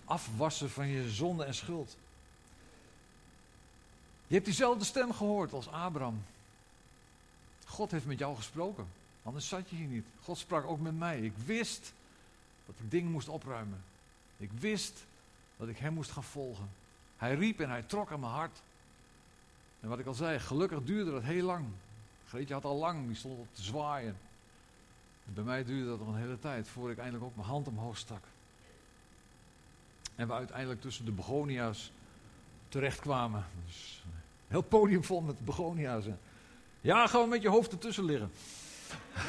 [0.05, 1.97] afwassen van je zonde en schuld.
[4.27, 6.23] Je hebt diezelfde stem gehoord als Abraham.
[7.65, 8.87] God heeft met jou gesproken.
[9.23, 10.05] Anders zat je hier niet.
[10.23, 11.19] God sprak ook met mij.
[11.19, 11.93] Ik wist
[12.65, 13.83] dat ik dingen moest opruimen.
[14.37, 15.05] Ik wist
[15.57, 16.69] dat ik hem moest gaan volgen.
[17.17, 18.61] Hij riep en hij trok aan mijn hart.
[19.79, 21.65] En wat ik al zei, gelukkig duurde dat heel lang.
[22.27, 24.17] Greetje had al lang, die stond op te zwaaien.
[25.33, 27.97] Bij mij duurde dat nog een hele tijd, voordat ik eindelijk ook mijn hand omhoog
[27.97, 28.23] stak.
[30.15, 31.91] En we uiteindelijk tussen de begonia's
[32.69, 33.45] terechtkwamen.
[33.65, 34.11] Dus een
[34.47, 36.05] heel podium vol met begonia's.
[36.81, 38.31] Ja, gewoon met je hoofd ertussen liggen.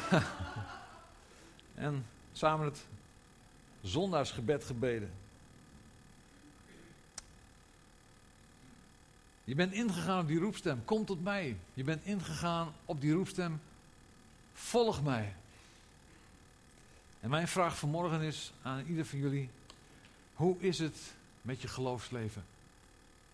[1.75, 2.87] en samen het
[3.81, 5.11] zondaarsgebed gebeden.
[9.43, 10.85] Je bent ingegaan op die roepstem.
[10.85, 11.57] Kom tot mij.
[11.73, 13.61] Je bent ingegaan op die roepstem.
[14.53, 15.35] Volg mij.
[17.19, 19.49] En mijn vraag vanmorgen is aan ieder van jullie.
[20.33, 22.43] Hoe is het met je geloofsleven?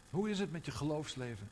[0.09, 1.49] Hoe is het met je geloofsleven?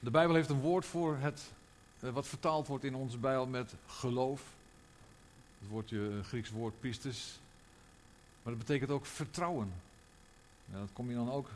[0.00, 1.50] De Bijbel heeft een woord voor het,
[2.00, 4.42] eh, wat vertaald wordt in onze Bijbel met geloof.
[5.58, 7.40] Het woordje, eh, Grieks woord pistis.
[8.42, 9.72] Maar dat betekent ook vertrouwen.
[10.66, 11.48] Dat kom je dan ook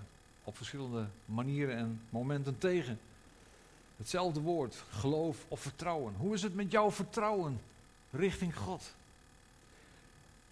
[0.45, 2.99] op verschillende manieren en momenten tegen.
[3.97, 6.15] Hetzelfde woord, geloof of vertrouwen.
[6.15, 7.61] Hoe is het met jouw vertrouwen
[8.11, 8.95] richting God?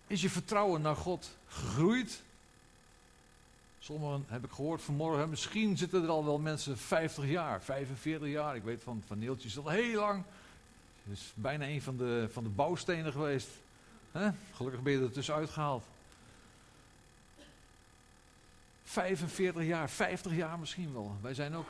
[0.07, 2.23] Is je vertrouwen naar God gegroeid?
[3.79, 8.57] Sommigen heb ik gehoord vanmorgen, misschien zitten er al wel mensen 50 jaar, 45 jaar.
[8.57, 10.23] Ik weet van, van Neeltje is al heel lang.
[11.03, 13.49] Het is bijna een van de, van de bouwstenen geweest.
[14.55, 15.85] Gelukkig ben je er tussenuit gehaald.
[18.85, 21.17] 45 jaar, 50 jaar misschien wel.
[21.21, 21.69] Wij zijn ook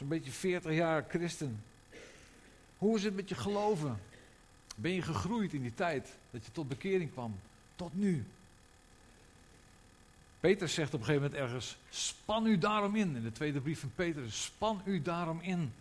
[0.00, 1.62] zo'n beetje 40 jaar christen.
[2.78, 4.00] Hoe is het met je geloven?
[4.74, 7.40] Ben je gegroeid in die tijd dat je tot bekering kwam?
[7.76, 8.24] Tot nu.
[10.40, 13.16] Peter zegt op een gegeven moment ergens: span u daarom in.
[13.16, 15.72] In de tweede brief van Peter: span u daarom in.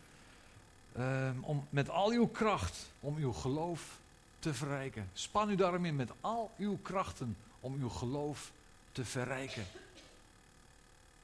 [0.98, 4.00] Um, om met al uw kracht om uw geloof
[4.40, 5.10] te verrijken.
[5.14, 8.52] Span u daarom in met al uw krachten om uw geloof
[8.92, 9.66] te verrijken.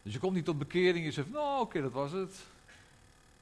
[0.02, 2.36] Dus je komt niet tot bekering en je zegt, nou oké, dat was het.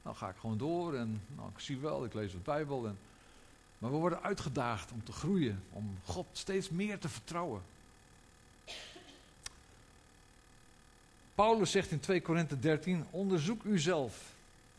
[0.04, 2.86] Nou ga ik gewoon door en nou, ik zie wel, ik lees de Bijbel.
[2.86, 2.98] En,
[3.78, 7.62] maar we worden uitgedaagd om te groeien, om God steeds meer te vertrouwen.
[11.34, 14.32] Paulus zegt in 2 Korinthe 13, onderzoek uzelf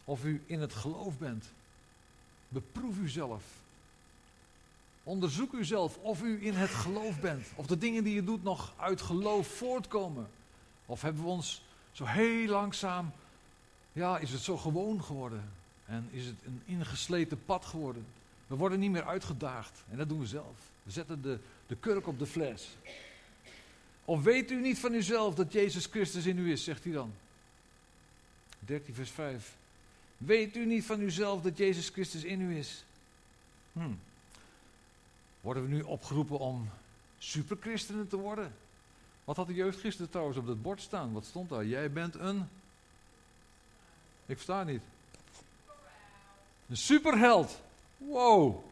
[0.04, 1.46] of u in het geloof bent.
[2.48, 3.44] Beproef uzelf.
[5.04, 7.48] Onderzoek uzelf of u in het geloof bent.
[7.56, 10.28] Of de dingen die je doet nog uit geloof voortkomen.
[10.86, 13.12] Of hebben we ons zo heel langzaam,
[13.96, 15.44] ja, is het zo gewoon geworden.
[15.86, 18.06] En is het een ingesleten pad geworden.
[18.48, 19.84] We worden niet meer uitgedaagd.
[19.90, 20.56] En dat doen we zelf.
[20.84, 22.76] We zetten de, de kurk op de fles.
[24.06, 27.14] Of weet u niet van uzelf dat Jezus Christus in u is, zegt hij dan.
[28.60, 29.56] 13 vers 5.
[30.18, 32.84] Weet u niet van uzelf dat Jezus Christus in u is?
[33.74, 33.94] Hm.
[35.42, 36.70] Worden we nu opgeroepen om
[37.18, 38.54] superchristenen te worden?
[39.24, 41.14] Wat had de jeugd gisteren trouwens op dat bord staan?
[41.14, 41.66] Wat stond daar?
[41.66, 42.48] Jij bent een.
[44.26, 44.82] Ik versta niet.
[46.70, 47.62] Een superheld.
[47.98, 48.64] Wow.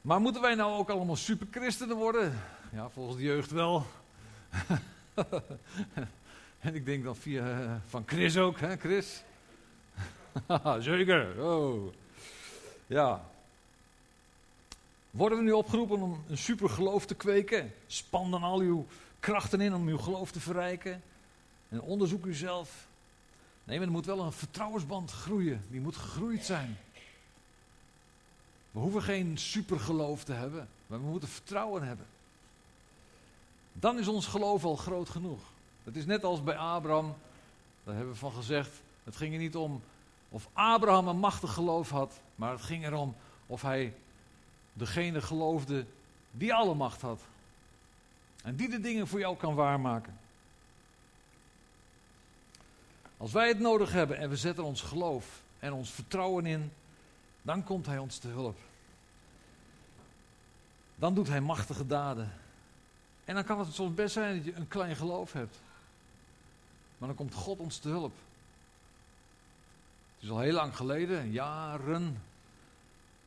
[0.00, 2.40] Maar moeten wij nou ook allemaal superchristenen worden?
[2.72, 3.86] Ja, volgens de jeugd wel.
[6.60, 9.22] en ik denk dan via uh, van Chris ook, hè, Chris?
[10.78, 11.44] Zeker.
[11.44, 11.92] Oh.
[12.86, 13.24] Ja.
[15.10, 17.72] Worden we nu opgeroepen om een supergeloof te kweken?
[17.86, 18.86] Span dan al uw
[19.20, 21.02] krachten in om uw geloof te verrijken.
[21.68, 22.88] En onderzoek uzelf.
[23.70, 25.64] Nee, maar er moet wel een vertrouwensband groeien.
[25.68, 26.78] Die moet gegroeid zijn.
[28.70, 32.06] We hoeven geen supergeloof te hebben, maar we moeten vertrouwen hebben.
[33.72, 35.40] Dan is ons geloof al groot genoeg.
[35.84, 37.14] Het is net als bij Abraham,
[37.84, 38.82] daar hebben we van gezegd.
[39.04, 39.82] Het ging er niet om
[40.28, 43.14] of Abraham een machtig geloof had, maar het ging erom
[43.46, 43.94] of hij
[44.72, 45.86] degene geloofde
[46.30, 47.20] die alle macht had.
[48.42, 50.18] En die de dingen voor jou kan waarmaken.
[53.20, 56.72] Als wij het nodig hebben en we zetten ons geloof en ons vertrouwen in,
[57.42, 58.58] dan komt Hij ons te hulp.
[60.94, 62.32] Dan doet Hij machtige daden.
[63.24, 65.56] En dan kan het soms best zijn dat je een klein geloof hebt.
[66.98, 68.12] Maar dan komt God ons te hulp.
[70.14, 72.22] Het is al heel lang geleden, jaren.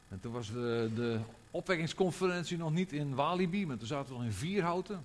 [0.10, 1.20] En toen was de,
[1.52, 5.04] opwekkingsconferentie nog niet in Walibi, maar toen zaten we nog in Vierhouten.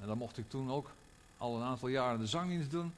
[0.00, 0.90] En dan mocht ik toen ook
[1.38, 2.92] al een aantal jaren de zangdienst doen.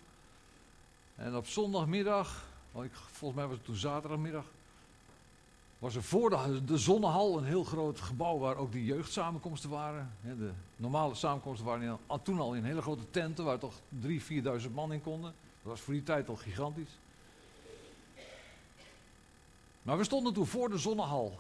[1.17, 2.45] En op zondagmiddag,
[3.13, 4.45] volgens mij was het toen zaterdagmiddag,
[5.79, 10.13] was er voor de, de Zonnehal een heel groot gebouw waar ook de jeugdsamenkomsten waren.
[10.23, 14.09] De normale samenkomsten waren toen al in hele grote tenten waar toch 3.000,
[14.63, 15.35] 4.000 man in konden.
[15.63, 16.99] Dat was voor die tijd al gigantisch.
[19.83, 21.39] Maar we stonden toen voor de Zonnehal.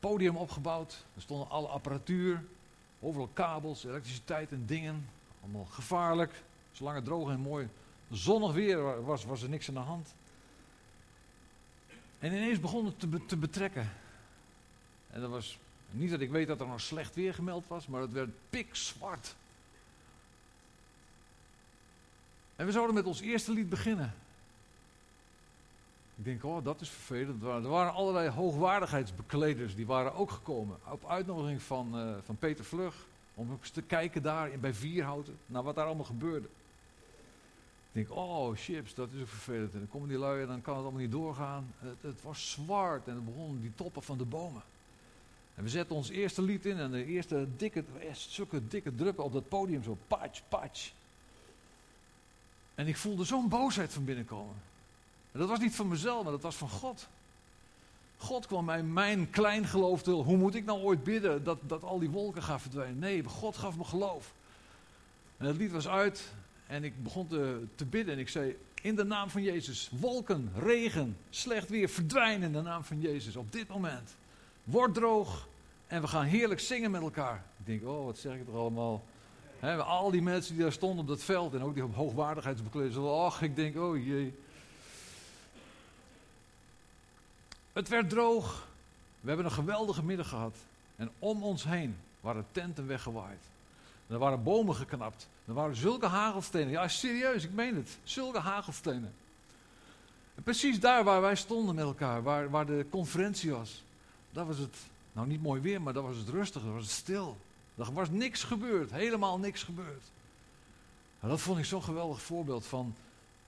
[0.00, 2.44] Podium opgebouwd, er stonden alle apparatuur,
[3.00, 5.08] overal kabels, elektriciteit en dingen.
[5.42, 6.42] Allemaal gevaarlijk.
[6.72, 7.68] Zolang het droog en mooi
[8.16, 10.14] zonnig weer was, was er niks aan de hand.
[12.18, 13.90] En ineens begon het te, te betrekken.
[15.10, 15.58] En dat was
[15.90, 19.34] niet dat ik weet dat er nog slecht weer gemeld was, maar het werd pikzwart.
[22.56, 24.14] En we zouden met ons eerste lied beginnen.
[26.16, 27.42] Ik denk, oh, dat is vervelend.
[27.42, 30.76] Er waren allerlei hoogwaardigheidsbekleders, die waren ook gekomen.
[30.90, 32.94] Op uitnodiging van, uh, van Peter Vlug.
[33.34, 36.48] Om eens te kijken daar bij Vierhouten, naar wat daar allemaal gebeurde.
[37.94, 39.72] Denk, oh chips, dat is ook vervelend.
[39.72, 41.74] En dan komen die lui en dan kan het allemaal niet doorgaan.
[41.78, 44.62] Het, het was zwart en het begonnen die toppen van de bomen.
[45.54, 49.32] En we zetten ons eerste lied in en de eerste dikke, zulke dikke druppen op
[49.32, 50.92] dat podium, zo patch, patch.
[52.74, 54.56] En ik voelde zo'n boosheid van binnenkomen.
[55.32, 57.08] En dat was niet van mezelf, maar dat was van God.
[58.16, 61.82] God kwam mij mijn klein geloof te Hoe moet ik nou ooit bidden dat, dat
[61.82, 62.98] al die wolken gaan verdwijnen?
[62.98, 64.32] Nee, God gaf me geloof.
[65.36, 66.32] En het lied was uit
[66.74, 70.52] en ik begon te, te bidden en ik zei, in de naam van Jezus, wolken,
[70.56, 74.16] regen, slecht weer, verdwijnen in de naam van Jezus op dit moment.
[74.64, 75.48] Word droog
[75.86, 77.44] en we gaan heerlijk zingen met elkaar.
[77.58, 79.04] Ik denk, oh, wat zeg ik er allemaal?
[79.58, 82.96] He, al die mensen die daar stonden op dat veld en ook die hoogwaardigheidsbekleders.
[82.96, 84.34] Och, ik denk, oh jee.
[87.72, 88.68] Het werd droog.
[89.20, 90.56] We hebben een geweldige middag gehad.
[90.96, 93.42] En om ons heen waren tenten weggewaaid.
[94.06, 95.28] Er waren bomen geknapt.
[95.46, 96.70] Er waren zulke hagelstenen.
[96.70, 97.98] Ja, serieus, ik meen het.
[98.02, 99.14] Zulke hagelstenen.
[100.34, 103.84] En precies daar waar wij stonden met elkaar, waar, waar de conferentie was,
[104.32, 104.76] daar was het,
[105.12, 107.36] nou niet mooi weer, maar daar was het rustig, daar was het stil.
[107.76, 110.04] Er was niks gebeurd, helemaal niks gebeurd.
[111.20, 112.94] En dat vond ik zo'n geweldig voorbeeld van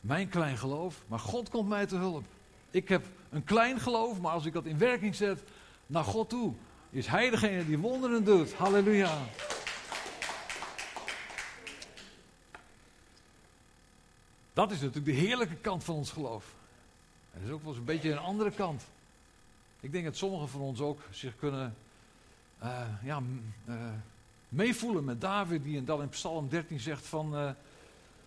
[0.00, 2.24] mijn klein geloof, maar God komt mij te hulp.
[2.70, 5.42] Ik heb een klein geloof, maar als ik dat in werking zet
[5.86, 6.52] naar God toe,
[6.90, 8.54] is Hij degene die wonderen doet.
[8.54, 9.18] Halleluja.
[14.56, 16.54] Dat is natuurlijk de heerlijke kant van ons geloof.
[17.34, 18.82] Er is ook wel eens een beetje een andere kant.
[19.80, 21.74] Ik denk dat sommigen van ons ook zich kunnen
[22.62, 23.22] uh, ja,
[23.68, 23.74] uh,
[24.48, 27.34] meevoelen met David, die dan in Psalm 13 zegt van...
[27.34, 27.50] Uh,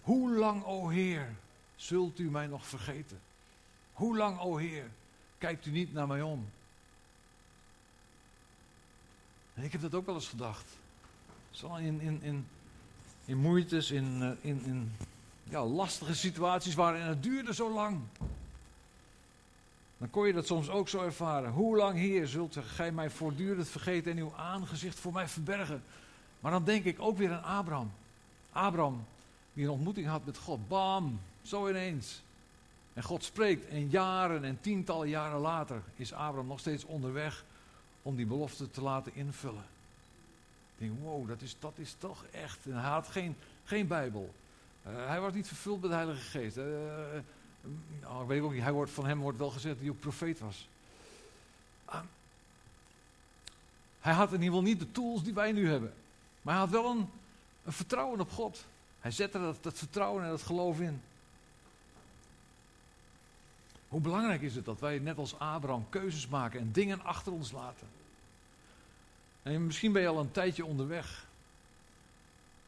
[0.01, 1.35] hoe lang, o Heer,
[1.75, 3.19] zult u mij nog vergeten?
[3.93, 4.89] Hoe lang, o Heer,
[5.37, 6.49] kijkt u niet naar mij om?
[9.53, 10.65] En ik heb dat ook wel eens gedacht.
[11.51, 12.47] Zo in, in, in,
[13.25, 14.91] in moeites, in, in, in
[15.49, 17.99] ja, lastige situaties waren en het duurde zo lang.
[19.97, 21.51] Dan kon je dat soms ook zo ervaren.
[21.51, 25.83] Hoe lang, Heer, zult gij mij voortdurend vergeten en uw aangezicht voor mij verbergen?
[26.39, 27.91] Maar dan denk ik ook weer aan Abraham.
[28.51, 29.05] Abraham,
[29.53, 30.67] die een ontmoeting had met God.
[30.67, 32.21] Bam, zo ineens.
[32.93, 37.43] En God spreekt en jaren en tientallen jaren later is Abraham nog steeds onderweg
[38.01, 39.65] om die belofte te laten invullen.
[40.77, 42.65] Ik denk, wow, dat is, dat is toch echt.
[42.65, 44.33] En hij had geen, geen Bijbel.
[44.89, 46.57] Uh, hij was niet vervuld met de Heilige Geest.
[46.57, 46.63] Uh,
[48.01, 49.99] nou, ik weet ook niet, hij wordt, van hem wordt wel gezegd dat hij ook
[49.99, 50.67] profeet was.
[51.89, 51.99] Uh,
[53.99, 55.93] hij had in ieder geval niet de tools die wij nu hebben.
[56.41, 57.09] Maar hij had wel een,
[57.63, 58.65] een vertrouwen op God.
[58.99, 61.01] Hij zette dat, dat vertrouwen en dat geloof in.
[63.87, 67.51] Hoe belangrijk is het dat wij net als Abraham keuzes maken en dingen achter ons
[67.51, 67.87] laten?
[69.43, 71.27] En misschien ben je al een tijdje onderweg.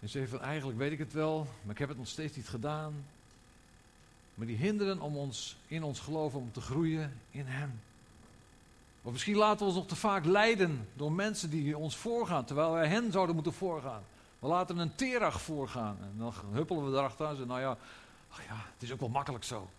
[0.02, 2.50] En zeg van eigenlijk weet ik het wel, maar ik heb het nog steeds niet
[2.50, 3.06] gedaan.
[4.34, 7.80] Maar die hinderen om ons in ons geloven om te groeien in Hem.
[9.02, 12.72] Of misschien laten we ons nog te vaak leiden door mensen die ons voorgaan, terwijl
[12.72, 14.04] wij hen zouden moeten voorgaan.
[14.40, 17.78] We laten een terag voorgaan en dan huppelen we erachter en zeggen, nou ja,
[18.30, 19.70] ach ja, het is ook wel makkelijk zo.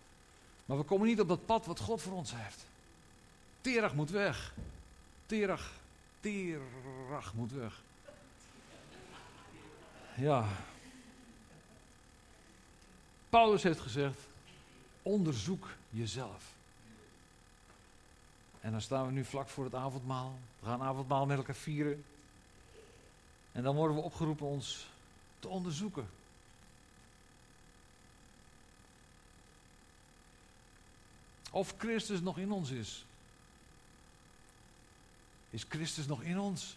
[0.65, 2.65] Maar we komen niet op dat pad wat God voor ons heeft.
[3.61, 4.53] Terag moet weg.
[5.25, 5.71] Terag,
[6.19, 7.81] terag moet weg.
[10.15, 10.47] Ja.
[13.29, 14.19] Paulus heeft gezegd:
[15.01, 16.51] onderzoek jezelf.
[18.61, 20.39] En dan staan we nu vlak voor het avondmaal.
[20.59, 22.03] We gaan avondmaal met elkaar vieren.
[23.51, 24.87] En dan worden we opgeroepen ons
[25.39, 26.09] te onderzoeken.
[31.51, 33.05] Of Christus nog in ons is.
[35.49, 36.75] Is Christus nog in ons?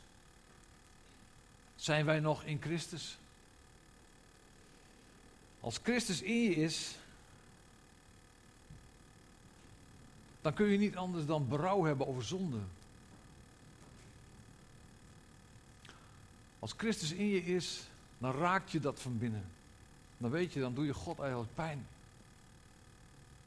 [1.77, 3.19] Zijn wij nog in Christus?
[5.67, 6.97] Als Christus in je is,
[10.41, 12.59] dan kun je niet anders dan berouw hebben over zonde.
[16.59, 17.87] Als Christus in je is,
[18.19, 19.45] dan raakt je dat van binnen.
[20.19, 21.87] Dan weet je, dan doe je God eigenlijk pijn.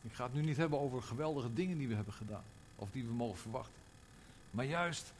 [0.01, 2.43] Ik ga het nu niet hebben over geweldige dingen die we hebben gedaan,
[2.75, 3.81] of die we mogen verwachten.
[4.51, 5.13] Maar juist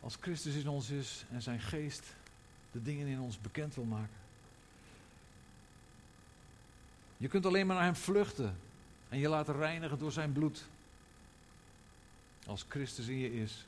[0.00, 2.14] als Christus in ons is en zijn geest
[2.72, 4.22] de dingen in ons bekend wil maken.
[7.16, 8.56] Je kunt alleen maar naar hem vluchten
[9.08, 10.64] en je laten reinigen door zijn bloed.
[12.46, 13.66] Als Christus in je is,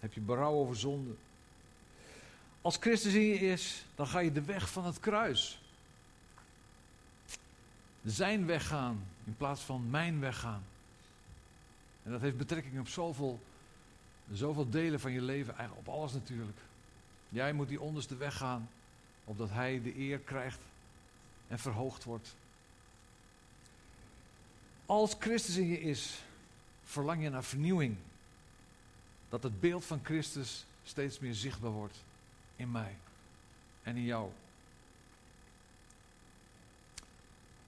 [0.00, 1.14] heb je berouw over zonde.
[2.62, 5.60] Als Christus in je is, dan ga je de weg van het kruis.
[8.04, 10.62] Zijn weg gaan in plaats van mijn weg gaan.
[12.02, 13.40] En dat heeft betrekking op zoveel,
[14.32, 16.58] zoveel delen van je leven, eigenlijk op alles natuurlijk.
[17.28, 18.68] Jij moet die onderste weg gaan,
[19.24, 20.60] opdat hij de eer krijgt
[21.48, 22.34] en verhoogd wordt.
[24.90, 26.22] Als Christus in je is,
[26.84, 27.96] verlang je naar vernieuwing.
[29.28, 32.04] Dat het beeld van Christus steeds meer zichtbaar wordt
[32.56, 32.96] in mij
[33.82, 34.30] en in jou.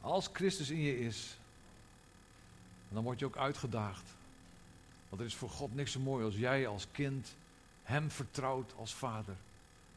[0.00, 1.36] Als Christus in je is,
[2.88, 4.08] dan word je ook uitgedaagd.
[5.08, 7.34] Want er is voor God niks zo mooi als jij als kind
[7.82, 9.36] Hem vertrouwt als vader.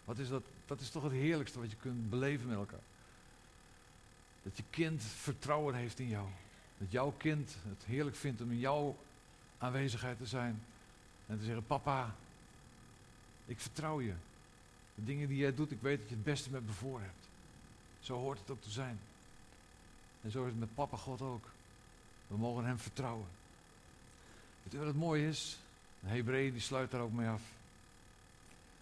[0.04, 0.44] Wat is dat?
[0.66, 2.84] Dat is toch het heerlijkste wat je kunt beleven met elkaar.
[4.44, 6.28] Dat je kind vertrouwen heeft in jou.
[6.78, 8.98] Dat jouw kind het heerlijk vindt om in jouw
[9.58, 10.62] aanwezigheid te zijn.
[11.26, 12.16] En te zeggen, papa,
[13.46, 14.14] ik vertrouw je.
[14.96, 17.30] De dingen die jij doet, ik weet dat je het beste met me voor hebt.
[18.00, 19.00] Zo hoort het ook te zijn.
[20.22, 21.46] En zo is het met papa God ook.
[22.28, 23.28] We mogen hem vertrouwen.
[24.64, 25.60] Weet u wat het mooie is?
[26.00, 27.42] De Hebreeën die sluit daar ook mee af.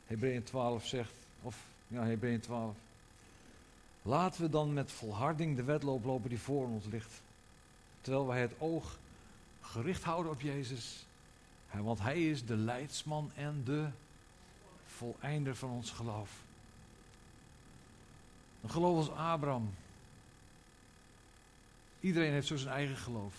[0.08, 2.76] Hebreeën 12 zegt, of ja, Hebreeën 12.
[4.02, 7.22] Laten we dan met volharding de wedloop lopen die voor ons ligt.
[8.04, 8.98] Terwijl wij het oog
[9.62, 11.06] gericht houden op Jezus.
[11.72, 13.88] Want Hij is de leidsman en de
[14.86, 16.32] voleinder van ons geloof.
[18.62, 19.74] Een geloof als Abraham.
[22.00, 23.34] Iedereen heeft zo zijn eigen geloof.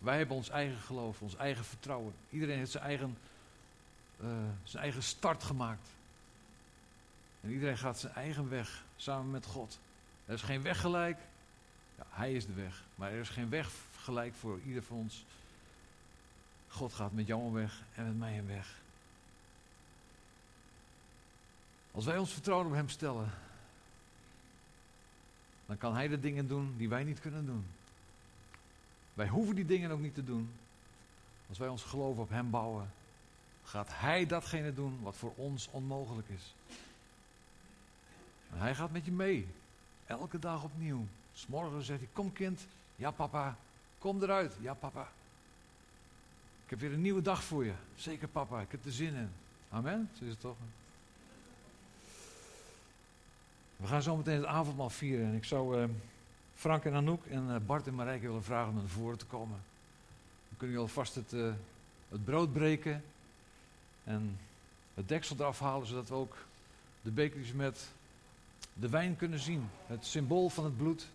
[0.00, 2.14] Wij hebben ons eigen geloof, ons eigen vertrouwen.
[2.30, 3.18] Iedereen heeft zijn eigen,
[4.20, 4.28] uh,
[4.62, 5.88] zijn eigen start gemaakt.
[7.40, 9.78] En iedereen gaat zijn eigen weg samen met God.
[10.26, 11.18] Er is geen weg gelijk.
[11.96, 12.82] Ja, hij is de weg.
[12.94, 15.24] Maar er is geen weg gelijk voor ieder van ons.
[16.68, 18.82] God gaat met jou een weg en met mij een weg.
[21.90, 23.30] Als wij ons vertrouwen op Hem stellen,
[25.66, 27.66] dan kan Hij de dingen doen die wij niet kunnen doen.
[29.14, 30.50] Wij hoeven die dingen ook niet te doen.
[31.48, 32.90] Als wij ons geloof op Hem bouwen,
[33.64, 36.54] gaat Hij datgene doen wat voor ons onmogelijk is.
[38.52, 39.46] En Hij gaat met je mee,
[40.06, 41.06] elke dag opnieuw.
[41.34, 42.66] S'morgen zegt hij, kom kind,
[42.96, 43.56] ja papa,
[43.98, 45.08] kom eruit, ja papa.
[46.64, 47.72] Ik heb weer een nieuwe dag voor je.
[47.96, 49.30] Zeker papa, ik heb er zin in.
[49.70, 50.56] Amen, is het toch?
[53.76, 55.26] We gaan zo meteen het avondmaal vieren.
[55.26, 55.84] En ik zou uh,
[56.54, 59.62] Frank en Anouk en uh, Bart en Marijke willen vragen om naar voren te komen.
[60.48, 61.52] Dan kunnen jullie alvast het, uh,
[62.08, 63.04] het brood breken.
[64.04, 64.38] En
[64.94, 66.36] het deksel eraf halen, zodat we ook
[67.02, 67.88] de bekertjes met
[68.72, 69.68] de wijn kunnen zien.
[69.86, 71.08] Het symbool van het bloed.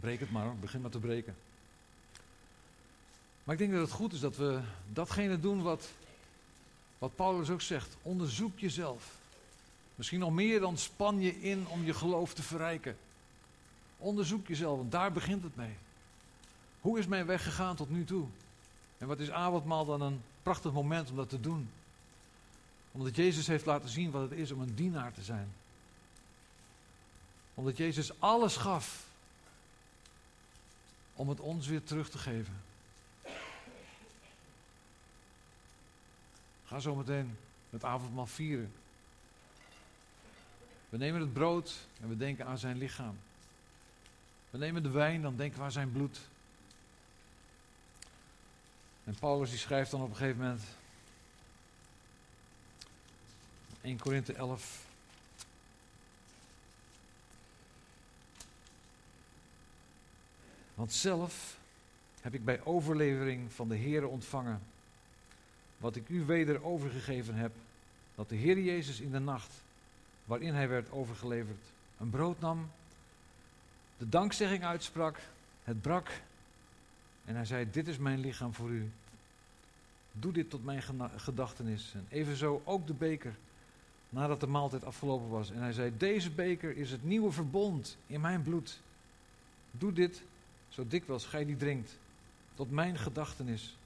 [0.00, 1.36] Breek het maar, begin maar te breken.
[3.44, 4.60] Maar ik denk dat het goed is dat we
[4.92, 5.88] datgene doen wat
[6.98, 9.16] wat Paulus ook zegt, onderzoek jezelf.
[9.94, 12.96] Misschien nog meer dan span je in om je geloof te verrijken.
[13.98, 15.76] Onderzoek jezelf, want daar begint het mee.
[16.80, 18.26] Hoe is mijn weg gegaan tot nu toe?
[18.98, 21.70] En wat is avondmaal dan een prachtig moment om dat te doen?
[22.92, 25.48] Omdat Jezus heeft laten zien wat het is om een dienaar te zijn.
[27.54, 29.07] Omdat Jezus alles gaf
[31.18, 32.60] om het ons weer terug te geven.
[36.64, 37.36] Ga zo meteen
[37.70, 38.72] het avondmaal vieren.
[40.88, 43.18] We nemen het brood en we denken aan zijn lichaam.
[44.50, 46.20] We nemen de wijn, dan denken we aan zijn bloed.
[49.04, 50.62] En Paulus die schrijft dan op een gegeven moment
[53.80, 54.87] 1 Korinthe 11.
[60.78, 61.58] Want zelf
[62.20, 64.60] heb ik bij overlevering van de Here ontvangen
[65.78, 67.52] wat ik u weder overgegeven heb,
[68.14, 69.62] dat de Heer Jezus in de nacht
[70.24, 71.64] waarin hij werd overgeleverd,
[71.98, 72.70] een brood nam,
[73.96, 75.20] de dankzegging uitsprak,
[75.64, 76.10] het brak
[77.24, 78.90] en hij zei, dit is mijn lichaam voor u.
[80.12, 80.82] Doe dit tot mijn
[81.16, 81.92] gedachtenis.
[81.94, 83.34] En evenzo ook de beker,
[84.08, 85.50] nadat de maaltijd afgelopen was.
[85.50, 88.80] En hij zei, deze beker is het nieuwe verbond in mijn bloed.
[89.70, 90.22] Doe dit,
[90.68, 91.98] zo dikwijls gij die drinkt,
[92.54, 93.76] tot mijn gedachtenis.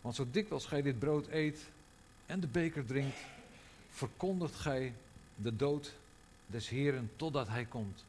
[0.00, 1.66] Want zo dikwijls gij dit brood eet
[2.26, 3.16] en de beker drinkt,
[3.90, 4.94] verkondigt gij
[5.34, 5.94] de dood
[6.46, 8.04] des Heren totdat hij komt.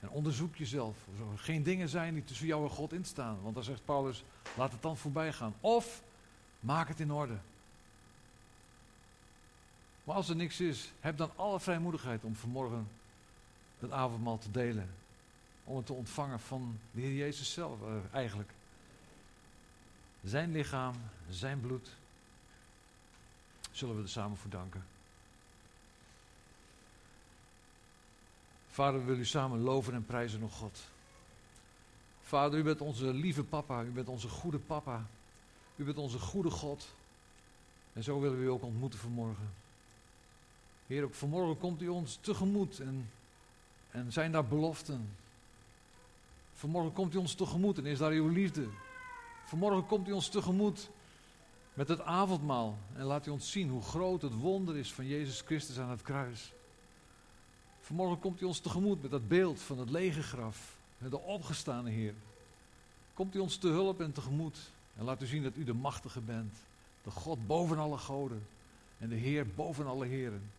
[0.00, 0.96] En onderzoek jezelf.
[1.12, 3.38] Of er geen dingen zijn die tussen jou en God instaan.
[3.42, 4.24] Want dan zegt Paulus,
[4.56, 5.54] laat het dan voorbij gaan.
[5.60, 6.02] Of
[6.60, 7.36] maak het in orde.
[10.04, 12.88] Maar als er niks is, heb dan alle vrijmoedigheid om vanmorgen
[13.78, 14.90] het avondmaal te delen.
[15.64, 18.52] Om het te ontvangen van de Heer Jezus zelf eh, eigenlijk.
[20.22, 20.94] Zijn lichaam,
[21.30, 21.96] zijn bloed.
[23.70, 24.84] Zullen we er samen voor danken.
[28.68, 30.80] Vader, we willen u samen loven en prijzen nog God.
[32.22, 35.06] Vader, u bent onze lieve papa, u bent onze goede papa.
[35.76, 36.94] U bent onze goede God.
[37.92, 39.50] En zo willen we u ook ontmoeten vanmorgen.
[40.86, 43.10] Heer, ook vanmorgen komt u ons tegemoet en,
[43.90, 45.08] en zijn daar beloften.
[46.64, 48.66] Vanmorgen komt u ons tegemoet en is daar uw liefde.
[49.44, 50.90] Vanmorgen komt u ons tegemoet
[51.74, 55.40] met het avondmaal en laat u ons zien hoe groot het wonder is van Jezus
[55.40, 56.52] Christus aan het kruis.
[57.80, 61.90] Vanmorgen komt u ons tegemoet met dat beeld van het lege graf, met de opgestane
[61.90, 62.14] Heer.
[63.14, 64.58] Komt u ons te hulp en tegemoet
[64.96, 66.56] en laat u zien dat u de machtige bent,
[67.02, 68.46] de God boven alle goden
[68.98, 70.50] en de Heer boven alle heren.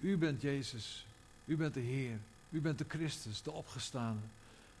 [0.00, 1.06] U bent Jezus,
[1.44, 2.18] u bent de Heer,
[2.50, 4.20] u bent de Christus, de opgestane.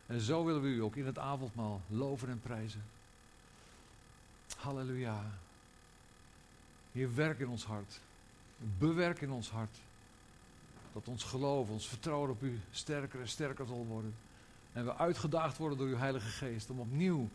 [0.08, 2.82] En zo willen we u ook in het avondmaal loven en prijzen.
[4.56, 5.24] Halleluja.
[6.92, 8.00] Heer, werk in ons hart.
[8.78, 9.76] Bewerk in ons hart.
[10.92, 14.14] Dat ons geloof, ons vertrouwen op u sterker en sterker zal worden.
[14.72, 17.28] En we uitgedaagd worden door uw Heilige Geest om opnieuw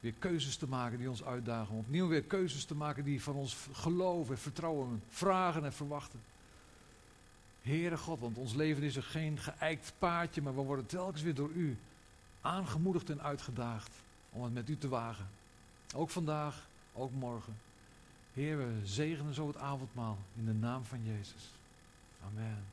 [0.00, 1.74] weer keuzes te maken die ons uitdagen.
[1.74, 6.20] Om opnieuw weer keuzes te maken die van ons geloof en vertrouwen vragen en verwachten.
[7.62, 11.34] Heere God, want ons leven is er geen geëikt paardje, maar we worden telkens weer
[11.34, 11.76] door u
[12.44, 13.90] aangemoedigd en uitgedaagd
[14.30, 15.28] om het met u te wagen.
[15.94, 17.56] Ook vandaag, ook morgen.
[18.32, 21.50] Heer, we zegenen zo het avondmaal in de naam van Jezus.
[22.24, 22.64] Amen.